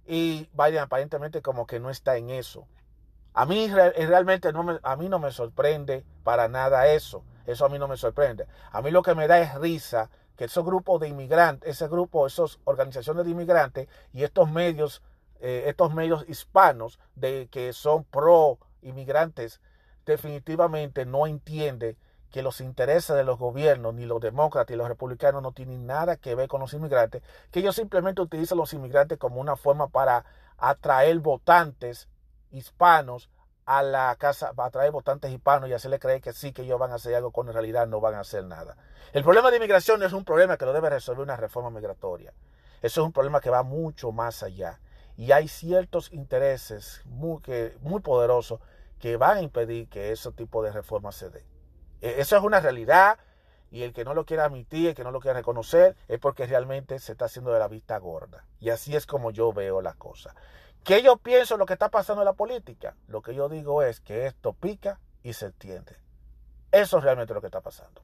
y 0.06 0.50
Biden 0.52 0.80
aparentemente 0.80 1.40
como 1.40 1.66
que 1.66 1.80
no 1.80 1.88
está 1.88 2.18
en 2.18 2.28
eso. 2.28 2.66
A 3.32 3.46
mí 3.46 3.68
realmente 3.68 4.52
no 4.52 4.64
me, 4.64 4.80
a 4.82 4.96
mí 4.96 5.08
no 5.08 5.18
me 5.18 5.32
sorprende 5.32 6.04
para 6.24 6.48
nada 6.48 6.88
eso. 6.88 7.24
Eso 7.46 7.64
a 7.64 7.70
mí 7.70 7.78
no 7.78 7.88
me 7.88 7.96
sorprende. 7.96 8.46
A 8.70 8.82
mí 8.82 8.90
lo 8.90 9.02
que 9.02 9.14
me 9.14 9.26
da 9.26 9.38
es 9.38 9.54
risa 9.54 10.10
que 10.40 10.46
esos 10.46 10.64
grupos 10.64 10.98
de 11.02 11.08
inmigrantes, 11.08 11.68
ese 11.68 11.86
grupo, 11.86 12.26
esas 12.26 12.60
organizaciones 12.64 13.26
de 13.26 13.30
inmigrantes 13.30 13.88
y 14.14 14.24
estos 14.24 14.50
medios, 14.50 15.02
eh, 15.38 15.64
estos 15.66 15.92
medios 15.92 16.24
hispanos 16.30 16.98
de 17.14 17.48
que 17.50 17.74
son 17.74 18.04
pro 18.04 18.56
inmigrantes, 18.80 19.60
definitivamente 20.06 21.04
no 21.04 21.26
entiende 21.26 21.98
que 22.30 22.40
los 22.40 22.62
intereses 22.62 23.14
de 23.14 23.22
los 23.22 23.38
gobiernos, 23.38 23.92
ni 23.92 24.06
los 24.06 24.18
demócratas 24.18 24.72
y 24.72 24.78
los 24.78 24.88
republicanos 24.88 25.42
no 25.42 25.52
tienen 25.52 25.84
nada 25.84 26.16
que 26.16 26.34
ver 26.34 26.48
con 26.48 26.62
los 26.62 26.72
inmigrantes, 26.72 27.22
que 27.50 27.60
ellos 27.60 27.76
simplemente 27.76 28.22
utilizan 28.22 28.56
los 28.56 28.72
inmigrantes 28.72 29.18
como 29.18 29.42
una 29.42 29.56
forma 29.56 29.88
para 29.88 30.24
atraer 30.56 31.18
votantes 31.18 32.08
hispanos 32.50 33.28
a 33.70 33.84
la 33.84 34.16
casa, 34.18 34.52
para 34.52 34.66
atraer 34.66 34.90
votantes 34.90 35.30
hispanos 35.30 35.70
y 35.70 35.72
hacerle 35.72 36.00
creer 36.00 36.20
que 36.20 36.32
sí, 36.32 36.52
que 36.52 36.62
ellos 36.62 36.76
van 36.76 36.90
a 36.90 36.96
hacer 36.96 37.14
algo 37.14 37.30
cuando 37.30 37.52
en 37.52 37.54
realidad 37.54 37.86
no 37.86 38.00
van 38.00 38.16
a 38.16 38.20
hacer 38.20 38.42
nada. 38.42 38.76
El 39.12 39.22
problema 39.22 39.48
de 39.52 39.58
inmigración 39.58 40.02
es 40.02 40.12
un 40.12 40.24
problema 40.24 40.56
que 40.56 40.64
lo 40.64 40.72
debe 40.72 40.90
resolver 40.90 41.22
una 41.22 41.36
reforma 41.36 41.70
migratoria. 41.70 42.32
Eso 42.82 43.00
es 43.00 43.06
un 43.06 43.12
problema 43.12 43.40
que 43.40 43.48
va 43.48 43.62
mucho 43.62 44.10
más 44.10 44.42
allá. 44.42 44.80
Y 45.16 45.30
hay 45.30 45.46
ciertos 45.46 46.12
intereses 46.12 47.02
muy, 47.04 47.40
que, 47.42 47.76
muy 47.80 48.00
poderosos 48.00 48.58
que 48.98 49.16
van 49.16 49.36
a 49.36 49.42
impedir 49.42 49.88
que 49.88 50.10
ese 50.10 50.32
tipo 50.32 50.64
de 50.64 50.72
reforma 50.72 51.12
se 51.12 51.30
dé. 51.30 51.44
E, 52.00 52.20
eso 52.20 52.36
es 52.36 52.42
una 52.42 52.58
realidad 52.58 53.20
y 53.70 53.84
el 53.84 53.92
que 53.92 54.04
no 54.04 54.14
lo 54.14 54.26
quiera 54.26 54.46
admitir, 54.46 54.88
el 54.88 54.94
que 54.96 55.04
no 55.04 55.12
lo 55.12 55.20
quiera 55.20 55.38
reconocer, 55.38 55.94
es 56.08 56.18
porque 56.18 56.44
realmente 56.44 56.98
se 56.98 57.12
está 57.12 57.26
haciendo 57.26 57.52
de 57.52 57.60
la 57.60 57.68
vista 57.68 57.96
gorda. 57.98 58.44
Y 58.58 58.70
así 58.70 58.96
es 58.96 59.06
como 59.06 59.30
yo 59.30 59.52
veo 59.52 59.80
la 59.80 59.94
cosa. 59.94 60.34
¿Qué 60.84 61.02
yo 61.02 61.16
pienso 61.18 61.56
lo 61.56 61.66
que 61.66 61.74
está 61.74 61.90
pasando 61.90 62.22
en 62.22 62.26
la 62.26 62.32
política? 62.32 62.96
Lo 63.08 63.22
que 63.22 63.34
yo 63.34 63.48
digo 63.48 63.82
es 63.82 64.00
que 64.00 64.26
esto 64.26 64.52
pica 64.54 64.98
y 65.22 65.34
se 65.34 65.46
entiende. 65.46 65.96
Eso 66.72 66.98
es 66.98 67.04
realmente 67.04 67.34
lo 67.34 67.40
que 67.40 67.48
está 67.48 67.60
pasando. 67.60 68.02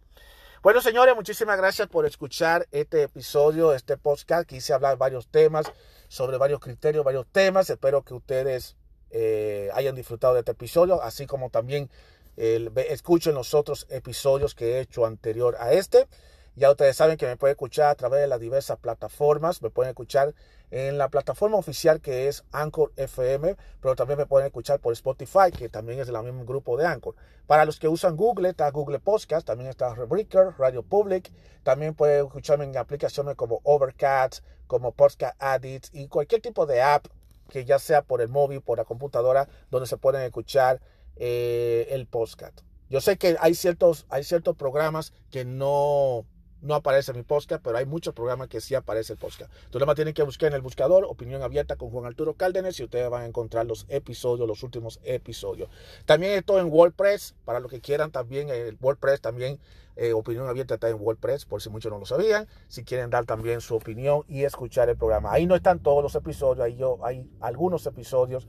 Bueno, 0.62 0.80
señores, 0.80 1.14
muchísimas 1.14 1.56
gracias 1.56 1.88
por 1.88 2.06
escuchar 2.06 2.66
este 2.72 3.04
episodio, 3.04 3.72
este 3.72 3.96
podcast. 3.96 4.48
Quise 4.48 4.72
hablar 4.72 4.98
varios 4.98 5.28
temas, 5.28 5.70
sobre 6.08 6.38
varios 6.38 6.60
criterios, 6.60 7.04
varios 7.04 7.26
temas. 7.28 7.70
Espero 7.70 8.02
que 8.02 8.14
ustedes 8.14 8.76
eh, 9.10 9.70
hayan 9.74 9.94
disfrutado 9.94 10.34
de 10.34 10.40
este 10.40 10.52
episodio, 10.52 11.02
así 11.02 11.26
como 11.26 11.50
también 11.50 11.88
escuchen 12.36 13.34
los 13.34 13.54
otros 13.54 13.86
episodios 13.88 14.54
que 14.54 14.72
he 14.72 14.80
hecho 14.80 15.06
anterior 15.06 15.56
a 15.58 15.72
este. 15.72 16.06
Ya 16.54 16.70
ustedes 16.70 16.96
saben 16.96 17.16
que 17.16 17.26
me 17.26 17.36
pueden 17.36 17.52
escuchar 17.52 17.90
a 17.90 17.94
través 17.94 18.20
de 18.20 18.26
las 18.26 18.40
diversas 18.40 18.78
plataformas. 18.78 19.62
Me 19.62 19.70
pueden 19.70 19.90
escuchar 19.90 20.34
en 20.70 20.98
la 20.98 21.08
plataforma 21.08 21.56
oficial 21.56 22.00
que 22.00 22.28
es 22.28 22.44
Anchor 22.52 22.92
FM, 22.96 23.56
pero 23.80 23.94
también 23.94 24.18
me 24.18 24.26
pueden 24.26 24.46
escuchar 24.46 24.80
por 24.80 24.92
Spotify, 24.92 25.50
que 25.56 25.68
también 25.68 26.00
es 26.00 26.06
del 26.06 26.22
mismo 26.22 26.44
grupo 26.44 26.76
de 26.76 26.86
Anchor. 26.86 27.14
Para 27.46 27.64
los 27.64 27.78
que 27.78 27.88
usan 27.88 28.16
Google, 28.16 28.48
está 28.48 28.70
Google 28.70 28.98
Podcast, 28.98 29.46
también 29.46 29.70
está 29.70 29.94
Rebreaker, 29.94 30.54
Radio 30.58 30.82
Public. 30.82 31.32
También 31.62 31.94
pueden 31.94 32.26
escucharme 32.26 32.64
en 32.64 32.76
aplicaciones 32.76 33.36
como 33.36 33.60
Overcast, 33.62 34.44
como 34.66 34.92
Podcast 34.92 35.40
Addict 35.40 35.94
y 35.94 36.08
cualquier 36.08 36.40
tipo 36.40 36.66
de 36.66 36.82
app 36.82 37.06
que 37.48 37.64
ya 37.64 37.78
sea 37.78 38.02
por 38.02 38.20
el 38.20 38.28
móvil, 38.28 38.60
por 38.60 38.78
la 38.78 38.84
computadora, 38.84 39.48
donde 39.70 39.86
se 39.86 39.96
pueden 39.96 40.22
escuchar 40.22 40.80
eh, 41.16 41.86
el 41.90 42.06
podcast. 42.06 42.60
Yo 42.88 43.00
sé 43.00 43.16
que 43.16 43.36
hay 43.40 43.54
ciertos, 43.54 44.06
hay 44.08 44.24
ciertos 44.24 44.56
programas 44.56 45.12
que 45.30 45.44
no 45.44 46.24
no 46.62 46.74
aparece 46.74 47.12
mi 47.12 47.22
podcast, 47.22 47.62
pero 47.62 47.78
hay 47.78 47.86
muchos 47.86 48.14
programas 48.14 48.48
que 48.48 48.60
sí 48.60 48.74
aparece 48.74 49.14
el 49.14 49.18
podcast. 49.18 49.52
Tú 49.70 49.78
nada 49.78 49.86
más 49.86 49.96
tienen 49.96 50.14
que 50.14 50.22
buscar 50.22 50.48
en 50.48 50.54
el 50.54 50.62
buscador 50.62 51.04
Opinión 51.04 51.42
Abierta 51.42 51.76
con 51.76 51.90
Juan 51.90 52.06
Arturo 52.06 52.34
Cárdenas 52.34 52.78
y 52.80 52.84
ustedes 52.84 53.08
van 53.10 53.22
a 53.22 53.26
encontrar 53.26 53.66
los 53.66 53.86
episodios, 53.88 54.48
los 54.48 54.62
últimos 54.62 55.00
episodios. 55.04 55.68
También 56.04 56.32
estoy 56.32 56.60
en 56.60 56.72
WordPress, 56.72 57.34
para 57.44 57.60
los 57.60 57.70
que 57.70 57.80
quieran 57.80 58.10
también, 58.10 58.48
el 58.48 58.76
WordPress 58.80 59.20
también, 59.20 59.58
eh, 59.96 60.12
Opinión 60.12 60.46
Abierta 60.46 60.74
está 60.74 60.90
en 60.90 61.00
WordPress, 61.00 61.46
por 61.46 61.62
si 61.62 61.70
muchos 61.70 61.90
no 61.90 61.98
lo 61.98 62.04
sabían, 62.04 62.46
si 62.68 62.84
quieren 62.84 63.08
dar 63.08 63.24
también 63.24 63.60
su 63.60 63.74
opinión 63.74 64.24
y 64.28 64.44
escuchar 64.44 64.88
el 64.90 64.96
programa. 64.96 65.32
Ahí 65.32 65.46
no 65.46 65.54
están 65.54 65.78
todos 65.78 66.02
los 66.02 66.14
episodios, 66.14 66.64
ahí 66.64 66.76
yo, 66.76 66.98
hay 67.02 67.28
algunos 67.40 67.86
episodios 67.86 68.46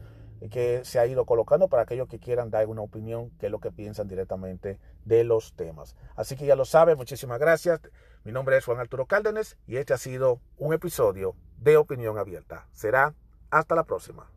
que 0.51 0.83
se 0.83 0.99
ha 0.99 1.05
ido 1.05 1.25
colocando 1.25 1.67
para 1.67 1.83
aquellos 1.83 2.07
que 2.07 2.19
quieran 2.19 2.49
dar 2.49 2.67
una 2.67 2.81
opinión, 2.81 3.31
que 3.39 3.47
es 3.47 3.51
lo 3.51 3.59
que 3.59 3.71
piensan 3.71 4.07
directamente 4.07 4.79
de 5.05 5.23
los 5.23 5.53
temas. 5.53 5.95
Así 6.15 6.35
que 6.35 6.45
ya 6.45 6.55
lo 6.55 6.65
saben, 6.65 6.97
muchísimas 6.97 7.39
gracias. 7.39 7.81
Mi 8.23 8.31
nombre 8.31 8.57
es 8.57 8.65
Juan 8.65 8.79
Arturo 8.79 9.05
Cárdenas 9.05 9.57
y 9.67 9.77
este 9.77 9.93
ha 9.93 9.97
sido 9.97 10.41
un 10.57 10.73
episodio 10.73 11.35
de 11.57 11.77
Opinión 11.77 12.17
Abierta. 12.17 12.67
Será 12.73 13.13
hasta 13.49 13.75
la 13.75 13.83
próxima. 13.83 14.29